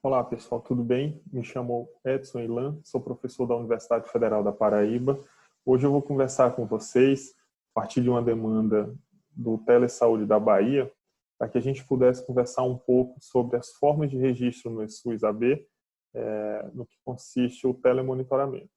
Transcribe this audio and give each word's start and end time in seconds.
Olá 0.00 0.22
pessoal, 0.22 0.60
tudo 0.60 0.84
bem? 0.84 1.20
Me 1.26 1.42
chamo 1.42 1.90
Edson 2.04 2.38
Ilan, 2.38 2.78
sou 2.84 3.00
professor 3.00 3.46
da 3.46 3.56
Universidade 3.56 4.08
Federal 4.08 4.44
da 4.44 4.52
Paraíba. 4.52 5.18
Hoje 5.66 5.88
eu 5.88 5.90
vou 5.90 6.00
conversar 6.00 6.54
com 6.54 6.64
vocês, 6.64 7.34
a 7.74 7.80
partir 7.80 8.00
de 8.00 8.08
uma 8.08 8.22
demanda 8.22 8.94
do 9.32 9.58
Telesaúde 9.58 10.24
da 10.24 10.38
Bahia, 10.38 10.88
para 11.36 11.48
que 11.48 11.58
a 11.58 11.60
gente 11.60 11.84
pudesse 11.84 12.24
conversar 12.24 12.62
um 12.62 12.78
pouco 12.78 13.18
sobre 13.20 13.56
as 13.56 13.72
formas 13.72 14.08
de 14.08 14.16
registro 14.16 14.70
no 14.70 14.88
SUS 14.88 15.24
AB, 15.24 15.66
é, 16.14 16.70
no 16.72 16.86
que 16.86 16.96
consiste 17.04 17.66
o 17.66 17.74
telemonitoramento. 17.74 18.70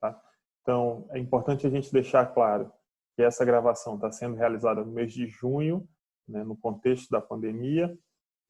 Tá? 0.00 0.20
Então, 0.62 1.06
é 1.12 1.20
importante 1.20 1.68
a 1.68 1.70
gente 1.70 1.92
deixar 1.92 2.26
claro 2.34 2.72
que 3.14 3.22
essa 3.22 3.44
gravação 3.44 3.94
está 3.94 4.10
sendo 4.10 4.34
realizada 4.34 4.84
no 4.84 4.90
mês 4.90 5.12
de 5.12 5.28
junho, 5.28 5.88
né, 6.26 6.42
no 6.42 6.56
contexto 6.56 7.08
da 7.10 7.20
pandemia, 7.20 7.96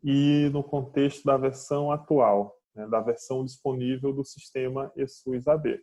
e 0.02 0.48
no 0.52 0.62
contexto 0.62 1.24
da 1.24 1.36
versão 1.36 1.90
atual, 1.90 2.56
né, 2.74 2.86
da 2.86 3.00
versão 3.00 3.44
disponível 3.44 4.12
do 4.12 4.24
sistema 4.24 4.92
ESUS 4.96 5.46
AB. 5.48 5.82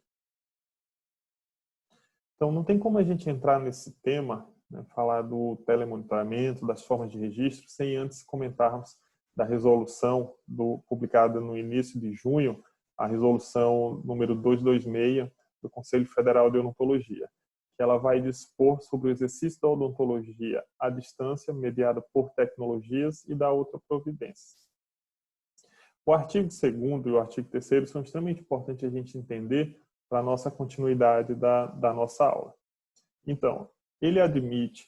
Então, 2.36 2.52
não 2.52 2.64
tem 2.64 2.78
como 2.78 2.98
a 2.98 3.04
gente 3.04 3.30
entrar 3.30 3.60
nesse 3.60 3.92
tema, 4.02 4.50
né, 4.70 4.86
falar 4.94 5.22
do 5.22 5.58
telemonitoramento, 5.66 6.66
das 6.66 6.84
formas 6.84 7.12
de 7.12 7.18
registro, 7.18 7.70
sem 7.70 7.96
antes 7.96 8.24
comentarmos 8.24 8.98
da 9.36 9.44
resolução 9.44 10.34
do, 10.48 10.84
publicada 10.88 11.40
no 11.40 11.58
início 11.58 12.00
de 12.00 12.14
junho, 12.14 12.64
a 12.98 13.06
resolução 13.06 14.02
número 14.06 14.34
226 14.36 15.30
do 15.62 15.70
Conselho 15.70 16.06
Federal 16.08 16.50
de 16.50 16.58
Odontologia 16.58 17.30
que 17.76 17.84
ela 17.84 17.98
vai 17.98 18.22
dispor 18.22 18.82
sobre 18.82 19.10
o 19.10 19.12
exercício 19.12 19.60
da 19.62 19.70
odontologia 19.70 20.64
à 20.80 20.90
distância, 20.90 21.54
mediada 21.54 22.02
por 22.14 22.30
tecnologias, 22.32 23.24
e 23.26 23.36
da 23.36 23.52
outra 23.52 23.80
providência. 23.88 24.58
O 26.06 26.14
artigo 26.14 26.48
2 26.48 27.06
e 27.06 27.10
o 27.10 27.20
artigo 27.20 27.50
3 27.50 27.90
são 27.90 28.02
extremamente 28.02 28.42
importantes 28.42 28.84
a 28.84 28.90
gente 28.90 29.18
entender 29.18 29.82
para 30.08 30.20
a 30.20 30.24
nossa 30.24 30.52
continuidade 30.52 31.34
da, 31.34 31.66
da 31.66 31.94
nossa 31.94 32.26
aula. 32.26 32.54
Então, 33.26 33.70
ele 34.00 34.22
admite 34.22 34.88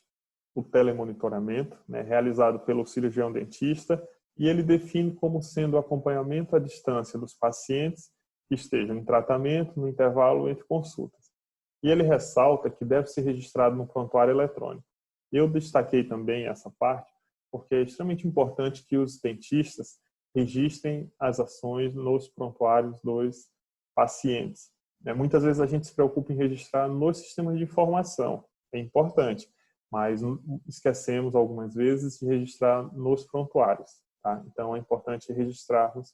o 0.53 0.63
telemonitoramento, 0.63 1.77
né, 1.88 2.01
realizado 2.01 2.59
pelo 2.59 2.85
cirurgião 2.85 3.31
dentista, 3.31 4.01
e 4.38 4.47
ele 4.47 4.61
define 4.61 5.13
como 5.16 5.41
sendo 5.41 5.73
o 5.73 5.77
acompanhamento 5.79 6.55
à 6.55 6.59
distância 6.59 7.17
dos 7.19 7.33
pacientes 7.33 8.11
que 8.47 8.55
estejam 8.55 8.95
em 8.95 9.03
tratamento 9.03 9.79
no 9.79 9.88
intervalo 9.88 10.47
entre 10.49 10.63
consultas. 10.66 11.16
E 11.88 11.89
ele 11.89 12.03
ressalta 12.03 12.69
que 12.69 12.83
deve 12.83 13.07
ser 13.07 13.21
registrado 13.21 13.77
no 13.77 13.88
prontuário 13.88 14.33
eletrônico. 14.33 14.85
Eu 15.31 15.49
destaquei 15.49 16.03
também 16.03 16.45
essa 16.45 16.69
parte 16.77 17.09
porque 17.49 17.75
é 17.75 17.81
extremamente 17.81 18.27
importante 18.27 18.85
que 18.85 18.97
os 18.97 19.17
dentistas 19.21 19.97
registrem 20.35 21.09
as 21.17 21.39
ações 21.39 21.95
nos 21.95 22.27
prontuários 22.27 22.99
dos 22.99 23.47
pacientes. 23.95 24.69
Né, 25.02 25.13
muitas 25.13 25.44
vezes 25.44 25.61
a 25.61 25.66
gente 25.66 25.88
se 25.88 25.95
preocupa 25.95 26.33
em 26.33 26.35
registrar 26.35 26.89
nos 26.89 27.19
sistemas 27.19 27.57
de 27.57 27.63
informação, 27.63 28.44
é 28.73 28.79
importante, 28.79 29.49
mas 29.89 30.19
esquecemos 30.67 31.35
algumas 31.35 31.73
vezes 31.73 32.19
de 32.19 32.25
registrar 32.25 32.83
nos 32.94 33.23
prontuários. 33.23 34.01
Tá? 34.22 34.44
Então 34.47 34.75
é 34.75 34.79
importante 34.79 35.31
registrarmos 35.31 36.13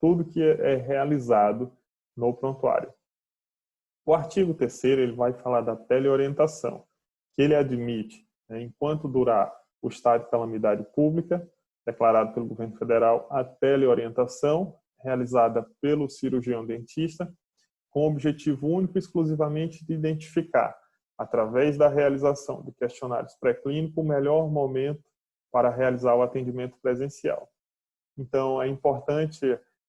tudo 0.00 0.24
que 0.24 0.40
é 0.40 0.76
realizado 0.76 1.76
no 2.16 2.32
prontuário. 2.32 2.92
O 4.08 4.14
artigo 4.14 4.54
3 4.54 4.84
ele 4.84 5.12
vai 5.12 5.34
falar 5.34 5.60
da 5.60 5.76
teleorientação, 5.76 6.82
que 7.34 7.42
ele 7.42 7.54
admite, 7.54 8.26
né, 8.48 8.62
enquanto 8.62 9.06
durar 9.06 9.54
o 9.82 9.88
estado 9.88 10.24
de 10.24 10.30
calamidade 10.30 10.82
pública, 10.94 11.46
declarado 11.84 12.32
pelo 12.32 12.46
governo 12.46 12.74
federal, 12.78 13.28
a 13.30 13.44
teleorientação 13.44 14.74
realizada 15.04 15.62
pelo 15.82 16.08
cirurgião 16.08 16.64
dentista, 16.64 17.30
com 17.90 18.00
o 18.00 18.06
objetivo 18.10 18.68
único 18.68 18.96
e 18.96 18.98
exclusivamente 18.98 19.84
de 19.84 19.92
identificar, 19.92 20.74
através 21.18 21.76
da 21.76 21.90
realização 21.90 22.62
de 22.62 22.72
questionários 22.72 23.34
pré-clínicos, 23.34 24.02
o 24.02 24.08
melhor 24.08 24.48
momento 24.50 25.04
para 25.52 25.68
realizar 25.68 26.14
o 26.14 26.22
atendimento 26.22 26.78
presencial. 26.80 27.46
Então, 28.16 28.62
é 28.62 28.68
importante, 28.68 29.44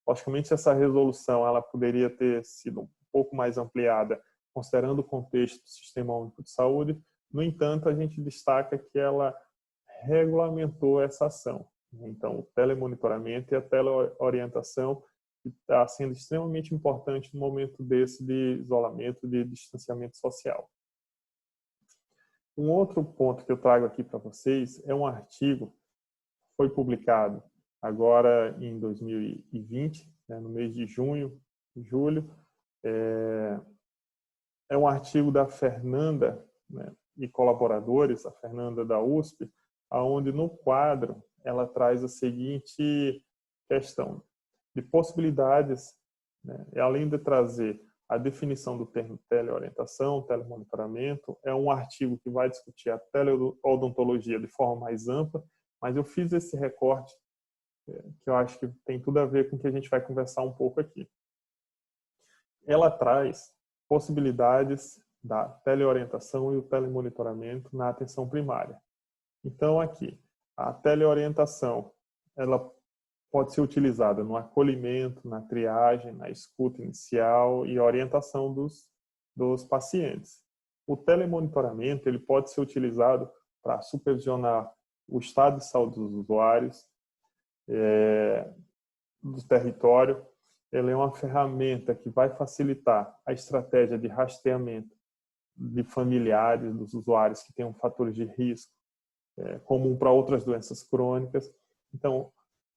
logicamente, 0.06 0.52
essa 0.52 0.74
resolução 0.74 1.46
ela 1.46 1.62
poderia 1.62 2.10
ter 2.10 2.44
sido 2.44 2.86
pouco 3.12 3.34
mais 3.34 3.58
ampliada, 3.58 4.20
considerando 4.54 5.00
o 5.00 5.04
contexto 5.04 5.62
do 5.62 5.68
Sistema 5.68 6.16
Único 6.16 6.42
de 6.42 6.50
Saúde. 6.50 7.00
No 7.32 7.42
entanto, 7.42 7.88
a 7.88 7.94
gente 7.94 8.20
destaca 8.20 8.78
que 8.78 8.98
ela 8.98 9.36
regulamentou 10.02 11.00
essa 11.00 11.26
ação. 11.26 11.66
Então, 11.92 12.40
o 12.40 12.42
telemonitoramento 12.54 13.52
e 13.52 13.56
a 13.56 13.62
teleorientação 13.62 15.02
está 15.44 15.86
sendo 15.88 16.12
extremamente 16.12 16.74
importante 16.74 17.32
no 17.34 17.40
momento 17.40 17.82
desse 17.82 18.24
de 18.24 18.58
isolamento, 18.60 19.26
de 19.26 19.44
distanciamento 19.44 20.16
social. 20.16 20.70
Um 22.56 22.70
outro 22.70 23.02
ponto 23.02 23.44
que 23.44 23.50
eu 23.50 23.56
trago 23.56 23.86
aqui 23.86 24.04
para 24.04 24.18
vocês 24.18 24.82
é 24.86 24.94
um 24.94 25.06
artigo 25.06 25.68
que 25.68 26.56
foi 26.56 26.68
publicado 26.68 27.42
agora 27.80 28.56
em 28.60 28.78
2020, 28.78 30.12
né, 30.28 30.38
no 30.38 30.50
mês 30.50 30.74
de 30.74 30.86
junho, 30.86 31.40
julho, 31.74 32.30
é, 32.84 33.60
é 34.70 34.78
um 34.78 34.86
artigo 34.86 35.30
da 35.30 35.46
Fernanda 35.46 36.44
né, 36.68 36.92
e 37.16 37.28
colaboradores, 37.28 38.24
a 38.24 38.32
Fernanda 38.32 38.84
da 38.84 39.00
USP, 39.00 39.50
aonde 39.90 40.32
no 40.32 40.48
quadro 40.48 41.22
ela 41.44 41.66
traz 41.66 42.04
a 42.04 42.08
seguinte 42.08 43.24
questão. 43.68 44.22
De 44.74 44.82
possibilidades, 44.82 45.94
né, 46.44 46.64
além 46.76 47.08
de 47.08 47.18
trazer 47.18 47.80
a 48.08 48.16
definição 48.16 48.76
do 48.76 48.86
termo 48.86 49.18
teleorientação, 49.28 50.22
telemonitoramento, 50.22 51.38
é 51.44 51.54
um 51.54 51.70
artigo 51.70 52.18
que 52.18 52.30
vai 52.30 52.48
discutir 52.48 52.90
a 52.90 52.98
teleodontologia 52.98 54.38
de 54.38 54.48
forma 54.48 54.80
mais 54.80 55.08
ampla, 55.08 55.42
mas 55.80 55.96
eu 55.96 56.04
fiz 56.04 56.32
esse 56.32 56.56
recorte 56.56 57.14
é, 57.88 58.02
que 58.22 58.30
eu 58.30 58.34
acho 58.34 58.58
que 58.58 58.68
tem 58.84 59.00
tudo 59.00 59.18
a 59.18 59.26
ver 59.26 59.48
com 59.48 59.56
o 59.56 59.58
que 59.58 59.66
a 59.66 59.70
gente 59.70 59.88
vai 59.88 60.00
conversar 60.00 60.42
um 60.42 60.52
pouco 60.52 60.80
aqui 60.80 61.08
ela 62.72 62.90
traz 62.90 63.52
possibilidades 63.88 65.02
da 65.22 65.44
teleorientação 65.48 66.54
e 66.54 66.56
o 66.56 66.62
telemonitoramento 66.62 67.76
na 67.76 67.88
atenção 67.88 68.28
primária. 68.28 68.80
Então, 69.44 69.80
aqui, 69.80 70.18
a 70.56 70.72
teleorientação, 70.72 71.90
ela 72.36 72.70
pode 73.30 73.52
ser 73.52 73.60
utilizada 73.60 74.22
no 74.22 74.36
acolhimento, 74.36 75.28
na 75.28 75.40
triagem, 75.40 76.12
na 76.12 76.30
escuta 76.30 76.82
inicial 76.82 77.66
e 77.66 77.78
orientação 77.78 78.52
dos, 78.52 78.88
dos 79.34 79.64
pacientes. 79.64 80.40
O 80.86 80.96
telemonitoramento, 80.96 82.08
ele 82.08 82.18
pode 82.18 82.50
ser 82.50 82.60
utilizado 82.60 83.30
para 83.62 83.82
supervisionar 83.82 84.72
o 85.08 85.18
estado 85.18 85.58
de 85.58 85.66
saúde 85.66 85.98
dos 85.98 86.12
usuários, 86.14 86.86
é, 87.68 88.48
do 89.22 89.42
território, 89.46 90.24
ela 90.72 90.90
é 90.90 90.96
uma 90.96 91.12
ferramenta 91.12 91.94
que 91.94 92.08
vai 92.08 92.30
facilitar 92.30 93.14
a 93.26 93.32
estratégia 93.32 93.98
de 93.98 94.06
rastreamento 94.06 94.96
de 95.56 95.82
familiares 95.82 96.74
dos 96.74 96.94
usuários 96.94 97.42
que 97.42 97.52
tenham 97.52 97.74
fatores 97.74 98.14
de 98.14 98.24
risco 98.24 98.72
é, 99.38 99.58
comum 99.60 99.96
para 99.96 100.10
outras 100.10 100.44
doenças 100.44 100.82
crônicas. 100.82 101.52
Então, 101.92 102.32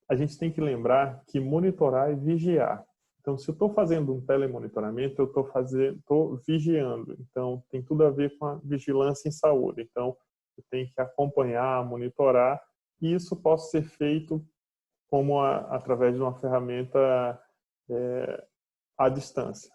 a 0.09 0.15
gente 0.15 0.37
tem 0.37 0.51
que 0.51 0.59
lembrar 0.59 1.23
que 1.27 1.39
monitorar 1.39 2.11
e 2.11 2.15
vigiar. 2.15 2.83
Então, 3.21 3.37
se 3.37 3.49
eu 3.49 3.53
estou 3.53 3.73
fazendo 3.73 4.13
um 4.13 4.19
telemonitoramento, 4.19 5.21
eu 5.21 5.25
estou 5.25 5.45
fazendo, 5.45 5.97
estou 5.97 6.37
vigiando. 6.45 7.15
Então, 7.19 7.63
tem 7.69 7.81
tudo 7.81 8.03
a 8.03 8.09
ver 8.09 8.37
com 8.37 8.45
a 8.45 8.55
vigilância 8.55 9.29
em 9.29 9.31
saúde. 9.31 9.81
Então, 9.81 10.17
eu 10.57 10.63
tenho 10.69 10.91
que 10.93 10.99
acompanhar, 10.99 11.85
monitorar, 11.85 12.61
e 13.01 13.13
isso 13.13 13.35
pode 13.35 13.69
ser 13.69 13.83
feito 13.83 14.45
como 15.09 15.39
a, 15.39 15.57
através 15.75 16.15
de 16.15 16.21
uma 16.21 16.33
ferramenta 16.33 17.39
é, 17.89 18.47
à 18.97 19.09
distância. 19.09 19.71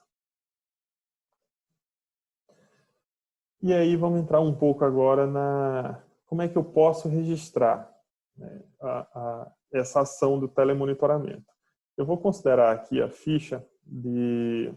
E 3.61 3.73
aí 3.73 3.97
vamos 3.97 4.21
entrar 4.21 4.41
um 4.41 4.55
pouco 4.55 4.85
agora 4.85 5.27
na 5.27 6.03
como 6.27 6.43
é 6.43 6.49
que 6.49 6.57
eu 6.57 6.65
posso 6.65 7.09
registrar 7.09 7.93
né, 8.37 8.63
a, 8.81 8.99
a, 9.01 9.53
essa 9.73 10.03
ação 10.03 10.39
do 10.39 10.47
telemonitoramento. 10.47 11.51
Eu 11.97 12.07
vou 12.07 12.19
considerar 12.19 12.73
aqui 12.73 13.03
a 13.03 13.09
ficha 13.09 13.67
de, 13.85 14.73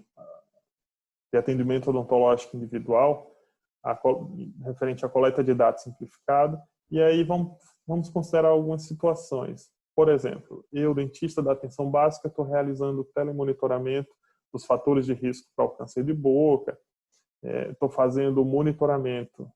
de 1.32 1.38
atendimento 1.38 1.90
odontológico 1.90 2.56
individual, 2.58 3.36
a, 3.84 4.00
referente 4.64 5.06
à 5.06 5.10
coleta 5.10 5.44
de 5.44 5.54
dados 5.54 5.84
simplificado, 5.84 6.60
e 6.90 7.00
aí 7.02 7.24
vamos, 7.24 7.58
vamos 7.86 8.10
considerar 8.10 8.50
algumas 8.50 8.88
situações. 8.88 9.70
Por 9.96 10.10
exemplo, 10.10 10.66
eu, 10.72 10.94
dentista 10.94 11.42
da 11.42 11.52
atenção 11.52 11.90
básica, 11.90 12.28
estou 12.28 12.46
realizando 12.46 13.04
telemonitoramento 13.04 14.10
dos 14.52 14.66
fatores 14.66 15.06
de 15.06 15.14
risco 15.14 15.50
para 15.56 15.66
o 15.66 15.70
câncer 15.70 16.04
de 16.04 16.14
boca, 16.14 16.78
estou 17.44 17.90
é, 17.90 17.92
fazendo 17.92 18.42
o 18.42 18.46
monitoramento 18.46 19.50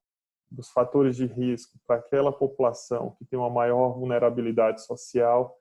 dos 0.50 0.70
fatores 0.70 1.16
de 1.16 1.26
risco 1.26 1.78
para 1.86 1.98
aquela 1.98 2.32
população 2.32 3.16
que 3.18 3.26
tem 3.26 3.38
uma 3.38 3.50
maior 3.50 3.94
vulnerabilidade 3.94 4.84
social, 4.86 5.56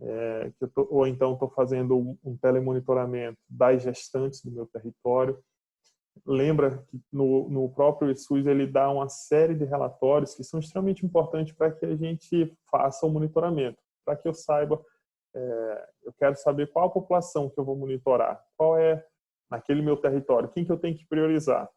é, 0.00 0.52
tô, 0.74 0.86
ou 0.90 1.06
então 1.06 1.32
estou 1.32 1.48
fazendo 1.48 1.96
um, 1.96 2.18
um 2.24 2.36
telemonitoramento 2.36 3.38
das 3.48 3.82
gestantes 3.82 4.42
do 4.42 4.50
meu 4.50 4.66
território. 4.66 5.38
Lembra 6.24 6.84
que 6.88 7.00
no, 7.12 7.48
no 7.48 7.68
próprio 7.70 8.14
SUS 8.16 8.46
ele 8.46 8.66
dá 8.66 8.90
uma 8.90 9.08
série 9.08 9.54
de 9.54 9.64
relatórios 9.64 10.34
que 10.34 10.44
são 10.44 10.60
extremamente 10.60 11.04
importantes 11.04 11.54
para 11.54 11.70
que 11.70 11.84
a 11.84 11.96
gente 11.96 12.54
faça 12.70 13.06
o 13.06 13.10
monitoramento, 13.10 13.78
para 14.06 14.16
que 14.16 14.26
eu 14.26 14.32
saiba, 14.32 14.82
é, 15.34 15.88
eu 16.04 16.12
quero 16.14 16.34
saber 16.36 16.72
qual 16.72 16.86
a 16.86 16.90
população 16.92 17.50
que 17.50 17.60
eu 17.60 17.64
vou 17.64 17.76
monitorar, 17.76 18.42
qual 18.56 18.78
é 18.78 19.04
naquele 19.50 19.82
meu 19.82 19.98
território, 19.98 20.48
quem 20.48 20.64
que 20.64 20.72
eu 20.72 20.78
tenho 20.78 20.96
que 20.96 21.06
priorizar. 21.06 21.68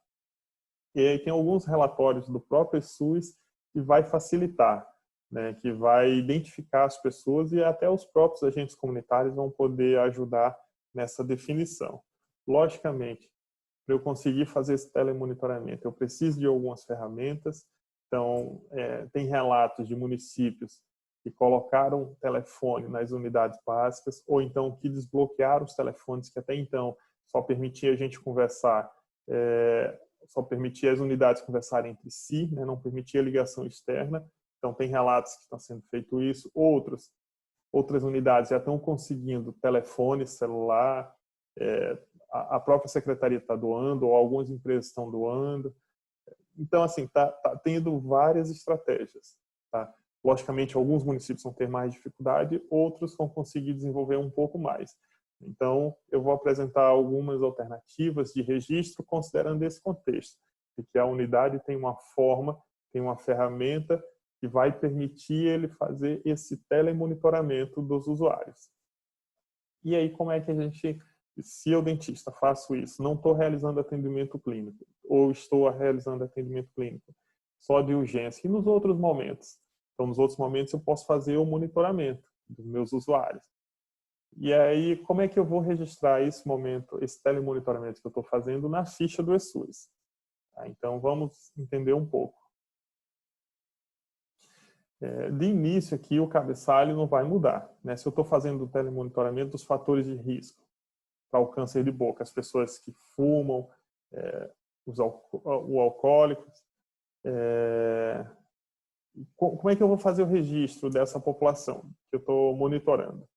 E 0.95 1.01
aí 1.05 1.19
tem 1.19 1.33
alguns 1.33 1.65
relatórios 1.65 2.29
do 2.29 2.39
próprio 2.39 2.81
SUS 2.81 3.35
que 3.73 3.81
vai 3.81 4.03
facilitar 4.03 4.87
né, 5.31 5.53
que 5.53 5.71
vai 5.71 6.11
identificar 6.11 6.85
as 6.85 6.99
pessoas 7.01 7.51
e 7.51 7.63
até 7.63 7.89
os 7.89 8.05
próprios 8.05 8.43
agentes 8.43 8.75
comunitários 8.75 9.35
vão 9.35 9.49
poder 9.49 9.99
ajudar 9.99 10.57
nessa 10.93 11.23
definição. 11.23 12.01
Logicamente, 12.47 13.29
para 13.85 13.95
eu 13.95 13.99
conseguir 13.99 14.45
fazer 14.45 14.73
esse 14.73 14.91
telemonitoramento, 14.91 15.87
eu 15.87 15.91
preciso 15.91 16.39
de 16.39 16.45
algumas 16.45 16.83
ferramentas. 16.83 17.65
Então, 18.07 18.65
é, 18.71 19.05
tem 19.07 19.27
relatos 19.27 19.87
de 19.87 19.95
municípios 19.95 20.81
que 21.29 21.35
colocaram 21.35 22.15
telefone 22.19 22.87
nas 22.87 23.11
unidades 23.11 23.59
básicas 23.65 24.23
ou 24.27 24.41
então 24.41 24.75
que 24.77 24.89
desbloquearam 24.89 25.65
os 25.65 25.75
telefones 25.75 26.29
que 26.29 26.39
até 26.39 26.55
então 26.55 26.97
só 27.27 27.41
permitia 27.41 27.93
a 27.93 27.95
gente 27.95 28.19
conversar, 28.19 28.91
é, 29.27 29.99
só 30.25 30.41
permitia 30.41 30.91
as 30.91 30.99
unidades 30.99 31.43
conversarem 31.43 31.91
entre 31.91 32.09
si, 32.09 32.47
né, 32.51 32.65
não 32.65 32.79
permitia 32.79 33.21
ligação 33.21 33.65
externa. 33.65 34.27
Então, 34.57 34.73
tem 34.73 34.89
relatos 34.89 35.35
que 35.35 35.43
estão 35.43 35.59
sendo 35.59 35.83
feito 35.89 36.21
isso. 36.21 36.51
Outros, 36.53 37.11
outras 37.71 38.03
unidades 38.03 38.49
já 38.49 38.57
estão 38.57 38.77
conseguindo 38.79 39.53
telefone, 39.53 40.25
celular. 40.25 41.13
É, 41.57 41.97
a, 42.31 42.59
própria 42.59 42.89
secretaria 42.89 43.37
está 43.37 43.55
doando, 43.55 44.07
ou 44.07 44.15
algumas 44.15 44.49
empresas 44.49 44.87
estão 44.87 45.09
doando. 45.09 45.73
Então, 46.57 46.83
assim, 46.83 47.03
está 47.03 47.31
tá 47.31 47.55
tendo 47.57 47.97
várias 47.99 48.49
estratégias. 48.49 49.37
Tá? 49.71 49.93
Logicamente, 50.23 50.75
alguns 50.75 51.03
municípios 51.03 51.43
vão 51.43 51.53
ter 51.53 51.69
mais 51.69 51.93
dificuldade, 51.93 52.61
outros 52.69 53.15
vão 53.15 53.29
conseguir 53.29 53.73
desenvolver 53.73 54.17
um 54.17 54.29
pouco 54.29 54.57
mais. 54.57 54.95
Então, 55.41 55.95
eu 56.11 56.21
vou 56.21 56.33
apresentar 56.33 56.83
algumas 56.83 57.41
alternativas 57.41 58.33
de 58.33 58.41
registro 58.41 59.03
considerando 59.03 59.63
esse 59.63 59.81
contexto, 59.81 60.37
de 60.77 60.85
que 60.85 60.99
a 60.99 61.05
unidade 61.05 61.63
tem 61.63 61.77
uma 61.77 61.95
forma, 61.95 62.61
tem 62.91 63.01
uma 63.01 63.17
ferramenta 63.17 64.03
que 64.39 64.47
vai 64.47 64.77
permitir 64.77 65.45
ele 65.45 65.67
fazer 65.69 66.21
esse 66.25 66.57
telemonitoramento 66.69 67.81
dos 67.81 68.07
usuários. 68.07 68.69
E 69.83 69.95
aí, 69.95 70.09
como 70.09 70.31
é 70.31 70.41
que 70.41 70.51
a 70.51 70.55
gente, 70.55 70.99
se 71.39 71.71
eu 71.71 71.81
dentista 71.81 72.31
faço 72.31 72.75
isso, 72.75 73.01
não 73.01 73.13
estou 73.13 73.33
realizando 73.33 73.79
atendimento 73.79 74.37
clínico, 74.37 74.85
ou 75.05 75.31
estou 75.31 75.69
realizando 75.69 76.23
atendimento 76.23 76.69
clínico 76.75 77.13
só 77.61 77.81
de 77.81 77.93
urgência, 77.93 78.47
e 78.47 78.49
nos 78.49 78.67
outros 78.67 78.97
momentos? 78.97 79.57
Então, 79.99 80.07
nos 80.07 80.17
outros 80.17 80.39
momentos 80.39 80.71
eu 80.71 80.79
posso 80.79 81.05
fazer 81.05 81.35
o 81.35 81.45
monitoramento 81.45 82.23
dos 82.47 82.65
meus 82.65 82.93
usuários. 82.93 83.43
E 84.37 84.53
aí, 84.53 84.95
como 84.95 85.19
é 85.19 85.27
que 85.27 85.37
eu 85.37 85.43
vou 85.43 85.59
registrar 85.59 86.21
esse 86.21 86.47
momento, 86.47 87.03
esse 87.03 87.21
telemonitoramento 87.21 87.99
que 87.99 88.07
eu 88.07 88.09
estou 88.09 88.23
fazendo 88.23 88.69
na 88.69 88.85
ficha 88.85 89.21
do 89.21 89.35
ESUS? 89.35 89.89
Tá, 90.53 90.65
então, 90.69 91.01
vamos 91.01 91.51
entender 91.57 91.91
um 91.91 92.05
pouco. 92.05 92.39
É, 95.01 95.31
de 95.31 95.47
início 95.47 95.97
aqui, 95.97 96.17
o 96.17 96.29
cabeçalho 96.29 96.95
não 96.95 97.05
vai 97.05 97.25
mudar. 97.25 97.69
Né? 97.83 97.97
Se 97.97 98.07
eu 98.07 98.11
estou 98.11 98.23
fazendo 98.23 98.63
o 98.63 98.69
telemonitoramento 98.69 99.51
dos 99.51 99.65
fatores 99.65 100.05
de 100.05 100.15
risco 100.15 100.65
para 101.29 101.41
o 101.41 101.47
câncer 101.47 101.83
de 101.83 101.91
boca, 101.91 102.23
as 102.23 102.31
pessoas 102.31 102.79
que 102.79 102.93
fumam, 103.17 103.69
é, 104.13 104.49
os 104.85 104.97
o 104.97 105.79
alcoólicos, 105.81 106.63
é, 107.25 108.25
como 109.35 109.69
é 109.69 109.75
que 109.75 109.83
eu 109.83 109.87
vou 109.87 109.97
fazer 109.97 110.23
o 110.23 110.27
registro 110.27 110.89
dessa 110.89 111.19
população 111.19 111.81
que 112.09 112.15
eu 112.15 112.19
estou 112.19 112.55
monitorando? 112.55 113.27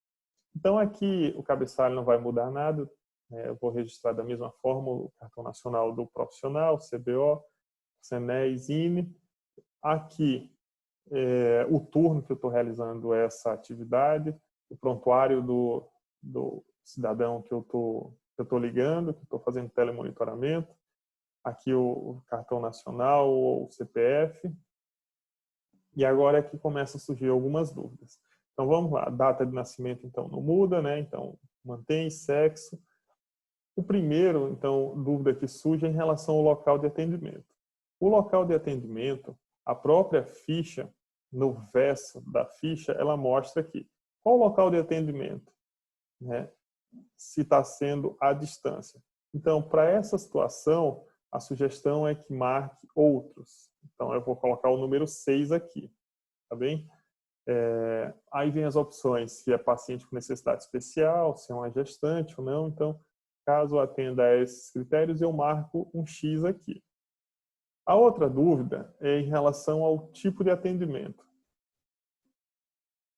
Então 0.57 0.79
aqui 0.79 1.33
o 1.37 1.43
cabeçalho 1.43 1.95
não 1.95 2.05
vai 2.05 2.19
mudar 2.19 2.51
nada, 2.51 2.89
né? 3.31 3.49
eu 3.49 3.57
vou 3.57 3.71
registrar 3.71 4.13
da 4.13 4.23
mesma 4.23 4.51
forma 4.61 4.91
o 4.91 5.13
cartão 5.19 5.43
nacional 5.43 5.93
do 5.93 6.07
profissional, 6.07 6.79
CBO, 6.79 7.43
CNES, 8.03 8.69
INE. 8.69 9.17
Aqui 9.83 10.53
é, 11.11 11.67
o 11.71 11.81
turno 11.81 12.23
que 12.23 12.33
eu 12.33 12.37
estou 12.37 12.51
realizando 12.51 13.13
essa 13.13 13.53
atividade, 13.53 14.37
o 14.71 14.77
prontuário 14.77 15.43
do, 15.43 15.89
do 16.23 16.65
cidadão 16.85 17.43
que 17.43 17.53
eu 17.53 17.61
estou 18.39 18.59
ligando, 18.59 19.15
que 19.15 19.23
estou 19.25 19.41
fazendo 19.41 19.71
telemonitoramento, 19.71 20.75
aqui 21.45 21.75
o, 21.75 22.23
cartão 22.27 22.61
nacional 22.61 23.31
ou 23.31 23.71
CPF. 23.71 24.53
E 25.95 26.05
agora 26.05 26.39
é 26.39 26.43
que 26.43 26.59
começam 26.59 26.99
a 26.99 27.01
surgir 27.01 27.29
algumas 27.29 27.73
dúvidas. 27.73 28.19
Então 28.53 28.67
vamos 28.67 28.93
lá, 28.93 29.09
data 29.09 29.47
de 29.47 29.53
nascimento 29.53 30.07
então 30.07 30.29
não 30.29 30.41
muda, 30.41 30.81
né? 30.81 30.99
Então 30.99 31.39
mantém 31.65 32.11
sexo. 32.11 32.79
O 33.75 33.83
primeiro, 33.83 34.49
então, 34.51 35.03
dúvida 35.03 35.35
que 35.35 35.49
surge 35.49 35.87
é 35.87 35.89
em 35.89 35.95
relação 35.95 36.35
ao 36.35 36.43
local 36.43 36.79
de 36.79 36.87
atendimento. 36.87 37.47
O 37.99 38.09
local 38.09 38.45
de 38.45 38.55
atendimento, 38.55 39.39
a 39.65 39.75
própria 39.75 40.27
ficha, 40.27 40.93
no 41.33 41.55
verso 41.73 42.21
da 42.31 42.45
ficha, 42.45 42.93
ela 42.93 43.17
mostra 43.17 43.63
aqui 43.63 43.89
qual 44.23 44.37
o 44.37 44.45
local 44.45 44.71
de 44.71 44.79
atendimento, 44.79 45.53
né? 46.21 46.51
se 47.17 47.41
está 47.41 47.65
sendo 47.65 48.17
à 48.21 48.33
distância. 48.33 49.03
Então, 49.35 49.63
para 49.63 49.89
essa 49.89 50.19
situação, 50.19 51.05
a 51.31 51.41
sugestão 51.41 52.07
é 52.07 52.15
que 52.15 52.33
marque 52.33 52.87
outros. 52.95 53.72
Então, 53.85 54.15
eu 54.15 54.21
vou 54.21 54.37
colocar 54.37 54.71
o 54.71 54.77
número 54.77 55.07
6 55.07 55.53
aqui, 55.53 55.93
tá 56.49 56.57
bem? 56.57 56.89
É, 57.47 58.15
aí 58.33 58.51
vem 58.51 58.65
as 58.65 58.77
opções, 58.77 59.33
se 59.33 59.53
é 59.53 59.59
paciente 59.59 60.07
com 60.07 60.15
necessidade 60.15 60.63
especial, 60.63 61.37
se 61.37 61.51
é 61.51 61.55
uma 61.55 61.71
gestante 61.71 62.39
ou 62.39 62.45
não. 62.45 62.69
Então, 62.69 63.01
caso 63.45 63.79
atenda 63.79 64.25
a 64.25 64.37
esses 64.37 64.71
critérios, 64.71 65.21
eu 65.21 65.33
marco 65.33 65.91
um 65.93 66.07
X 66.07 66.45
aqui. 66.45 66.83
A 67.85 67.97
outra 67.97 68.31
dúvida 68.31 68.95
é 69.01 69.19
em 69.19 69.25
relação 69.25 69.83
ao 69.83 70.09
tipo 70.13 70.45
de 70.45 70.51
atendimento. 70.51 71.27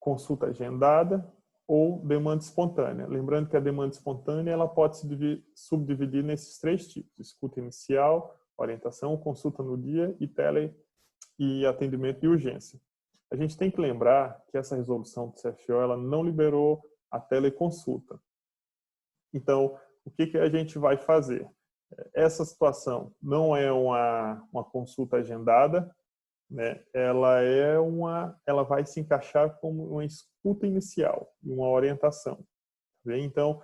Consulta 0.01 0.47
agendada 0.47 1.31
ou 1.67 1.99
demanda 2.01 2.43
espontânea. 2.43 3.07
Lembrando 3.07 3.49
que 3.49 3.57
a 3.57 3.61
demanda 3.61 3.95
espontânea 3.95 4.53
ela 4.53 4.69
pode 4.69 4.97
se 4.97 5.45
subdividir 5.55 6.23
nesses 6.23 6.59
três 6.59 6.89
tipos: 6.89 7.13
escuta 7.19 7.61
inicial, 7.61 8.39
orientação, 8.57 9.17
consulta 9.17 9.63
no 9.63 9.77
dia 9.77 10.17
e 10.21 10.27
tele 10.27 10.75
e 11.39 11.67
atendimento 11.67 12.21
de 12.21 12.29
urgência. 12.29 12.81
A 13.31 13.37
gente 13.37 13.57
tem 13.57 13.71
que 13.71 13.81
lembrar 13.81 14.43
que 14.51 14.57
essa 14.57 14.77
resolução 14.77 15.29
do 15.29 15.35
CFO 15.35 15.73
ela 15.73 15.97
não 15.97 16.23
liberou 16.23 16.83
a 17.11 17.19
teleconsulta. 17.19 18.21
Então, 19.33 19.79
o 20.05 20.11
que, 20.11 20.27
que 20.29 20.39
a 20.39 20.49
gente 20.49 20.79
vai 20.79 20.97
fazer? 20.97 21.51
essa 22.15 22.45
situação 22.45 23.15
não 23.23 23.57
é 23.57 23.71
uma, 23.73 24.47
uma 24.53 24.65
consulta 24.65 25.17
agendada, 25.17 25.95
né? 26.51 26.83
ela 26.93 27.41
é 27.41 27.79
uma, 27.79 28.39
ela 28.47 28.63
vai 28.63 28.85
se 28.85 29.01
encaixar 29.01 29.59
como 29.59 29.93
uma 29.93 30.05
escuta 30.05 30.67
inicial 30.67 31.33
e 31.43 31.51
uma 31.51 31.69
orientação. 31.69 32.37
Tá 33.05 33.17
então, 33.19 33.61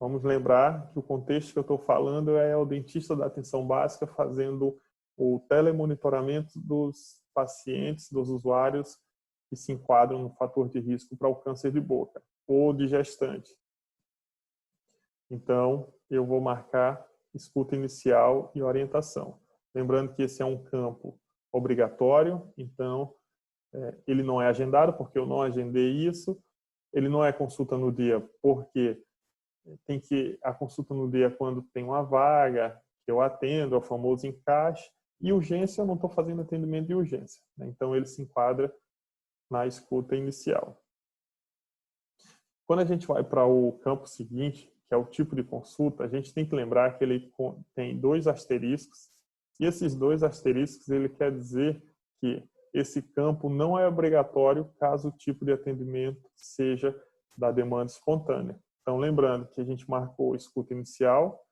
vamos 0.00 0.22
lembrar 0.22 0.90
que 0.92 0.98
o 0.98 1.02
contexto 1.02 1.52
que 1.52 1.58
eu 1.58 1.62
estou 1.62 1.78
falando 1.78 2.36
é 2.36 2.56
o 2.56 2.64
dentista 2.64 3.16
da 3.16 3.26
atenção 3.26 3.66
básica 3.66 4.06
fazendo 4.06 4.78
o 5.16 5.40
telemonitoramento 5.48 6.58
dos 6.60 7.20
pacientes, 7.34 8.10
dos 8.10 8.28
usuários 8.28 8.96
que 9.48 9.56
se 9.56 9.72
enquadram 9.72 10.22
no 10.22 10.30
fator 10.30 10.68
de 10.68 10.78
risco 10.78 11.16
para 11.16 11.28
o 11.28 11.36
câncer 11.36 11.72
de 11.72 11.80
boca 11.80 12.22
ou 12.46 12.72
de 12.72 12.86
gestante. 12.86 13.50
Então, 15.30 15.92
eu 16.08 16.24
vou 16.24 16.40
marcar 16.40 17.06
escuta 17.34 17.76
inicial 17.76 18.50
e 18.54 18.62
orientação. 18.62 19.40
Lembrando 19.74 20.14
que 20.14 20.22
esse 20.22 20.42
é 20.42 20.44
um 20.44 20.62
campo 20.64 21.18
obrigatório, 21.52 22.52
então 22.56 23.14
é, 23.72 23.98
ele 24.06 24.22
não 24.22 24.40
é 24.40 24.46
agendado 24.46 24.94
porque 24.94 25.18
eu 25.18 25.26
não 25.26 25.42
agendei 25.42 25.90
isso. 25.90 26.40
Ele 26.92 27.08
não 27.08 27.24
é 27.24 27.32
consulta 27.32 27.76
no 27.76 27.92
dia 27.92 28.20
porque 28.40 29.02
tem 29.86 30.00
que 30.00 30.38
a 30.42 30.52
consulta 30.52 30.94
no 30.94 31.10
dia 31.10 31.30
quando 31.30 31.62
tem 31.62 31.84
uma 31.84 32.02
vaga 32.02 32.80
que 33.04 33.10
eu 33.10 33.20
atendo, 33.20 33.74
é 33.74 33.78
o 33.78 33.82
famoso 33.82 34.26
encaixe. 34.26 34.90
E 35.20 35.32
urgência 35.32 35.80
eu 35.80 35.86
não 35.86 35.94
estou 35.94 36.10
fazendo 36.10 36.42
atendimento 36.42 36.86
de 36.86 36.94
urgência, 36.94 37.42
né? 37.56 37.66
então 37.66 37.96
ele 37.96 38.06
se 38.06 38.22
enquadra 38.22 38.72
na 39.50 39.66
escuta 39.66 40.14
inicial. 40.14 40.80
Quando 42.66 42.80
a 42.80 42.84
gente 42.84 43.06
vai 43.06 43.24
para 43.24 43.46
o 43.46 43.72
campo 43.78 44.06
seguinte, 44.06 44.70
que 44.86 44.94
é 44.94 44.96
o 44.96 45.04
tipo 45.04 45.34
de 45.34 45.42
consulta, 45.42 46.04
a 46.04 46.08
gente 46.08 46.32
tem 46.32 46.46
que 46.46 46.54
lembrar 46.54 46.96
que 46.96 47.04
ele 47.04 47.32
tem 47.74 47.98
dois 47.98 48.26
asteriscos, 48.26 49.10
e 49.58 49.66
esses 49.66 49.94
dois 49.94 50.22
asteriscos 50.22 50.88
ele 50.88 51.08
quer 51.08 51.32
dizer 51.32 51.82
que 52.20 52.46
esse 52.72 53.02
campo 53.02 53.48
não 53.48 53.78
é 53.78 53.88
obrigatório 53.88 54.70
caso 54.78 55.08
o 55.08 55.12
tipo 55.12 55.44
de 55.44 55.52
atendimento 55.52 56.30
seja 56.36 56.94
da 57.36 57.50
demanda 57.50 57.90
espontânea. 57.90 58.58
Então, 58.88 58.96
lembrando 58.96 59.46
que 59.48 59.60
a 59.60 59.64
gente 59.64 59.86
marcou 59.86 60.34
escuta 60.34 60.72
inicial, 60.72 61.46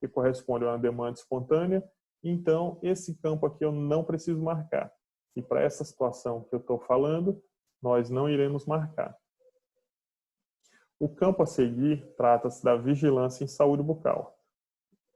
que 0.00 0.08
corresponde 0.08 0.64
a 0.64 0.70
uma 0.70 0.78
demanda 0.78 1.16
espontânea, 1.16 1.88
então 2.20 2.80
esse 2.82 3.14
campo 3.20 3.46
aqui 3.46 3.64
eu 3.64 3.70
não 3.70 4.02
preciso 4.02 4.42
marcar. 4.42 4.92
E 5.36 5.40
para 5.40 5.62
essa 5.62 5.84
situação 5.84 6.42
que 6.42 6.52
eu 6.52 6.58
estou 6.58 6.80
falando, 6.80 7.40
nós 7.80 8.10
não 8.10 8.28
iremos 8.28 8.66
marcar. 8.66 9.16
O 10.98 11.08
campo 11.08 11.44
a 11.44 11.46
seguir 11.46 12.12
trata-se 12.16 12.64
da 12.64 12.74
vigilância 12.74 13.44
em 13.44 13.46
saúde 13.46 13.84
bucal. 13.84 14.36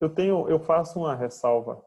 Eu 0.01 0.15
tenho, 0.15 0.49
eu 0.49 0.61
faço 0.61 1.01
uma 1.01 1.17
ressalva 1.17 1.85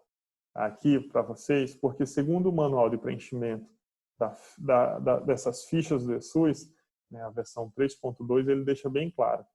aqui 0.53 0.99
para 0.99 1.21
vocês, 1.21 1.73
porque 1.73 2.05
segundo 2.05 2.49
o 2.49 2.53
manual 2.53 2.89
de 2.89 2.97
preenchimento 2.97 3.73
da, 4.19 4.37
da, 4.57 4.99
da, 4.99 5.19
dessas 5.21 5.63
fichas 5.63 6.05
do 6.05 6.21
SUS, 6.21 6.69
né, 7.09 7.21
a 7.21 7.29
versão 7.29 7.71
3.2, 7.71 8.49
ele 8.49 8.65
deixa 8.65 8.89
bem 8.89 9.09
claro. 9.09 9.45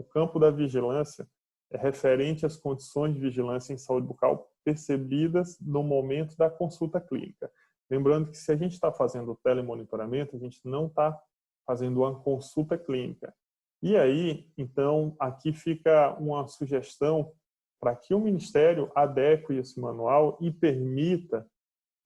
O 0.00 0.02
campo 0.02 0.38
da 0.38 0.50
vigilância 0.50 1.28
é 1.70 1.76
referente 1.76 2.46
às 2.46 2.56
condições 2.56 3.12
de 3.12 3.20
vigilância 3.20 3.74
em 3.74 3.76
saúde 3.76 4.06
bucal 4.06 4.50
percebidas 4.64 5.58
no 5.60 5.82
momento 5.82 6.34
da 6.38 6.48
consulta 6.48 6.98
clínica. 6.98 7.52
Lembrando 7.90 8.30
que 8.30 8.38
se 8.38 8.50
a 8.50 8.56
gente 8.56 8.72
está 8.72 8.90
fazendo 8.90 9.38
telemonitoramento, 9.44 10.34
a 10.34 10.38
gente 10.38 10.58
não 10.64 10.86
está 10.86 11.20
fazendo 11.66 12.00
uma 12.00 12.18
consulta 12.18 12.78
clínica. 12.78 13.34
E 13.82 13.94
aí, 13.94 14.50
então, 14.56 15.14
aqui 15.20 15.52
fica 15.52 16.16
uma 16.18 16.48
sugestão 16.48 17.34
para 17.78 17.94
que 17.94 18.14
o 18.14 18.20
Ministério 18.20 18.90
adeque 18.94 19.52
esse 19.52 19.78
manual 19.78 20.38
e 20.40 20.50
permita 20.50 21.46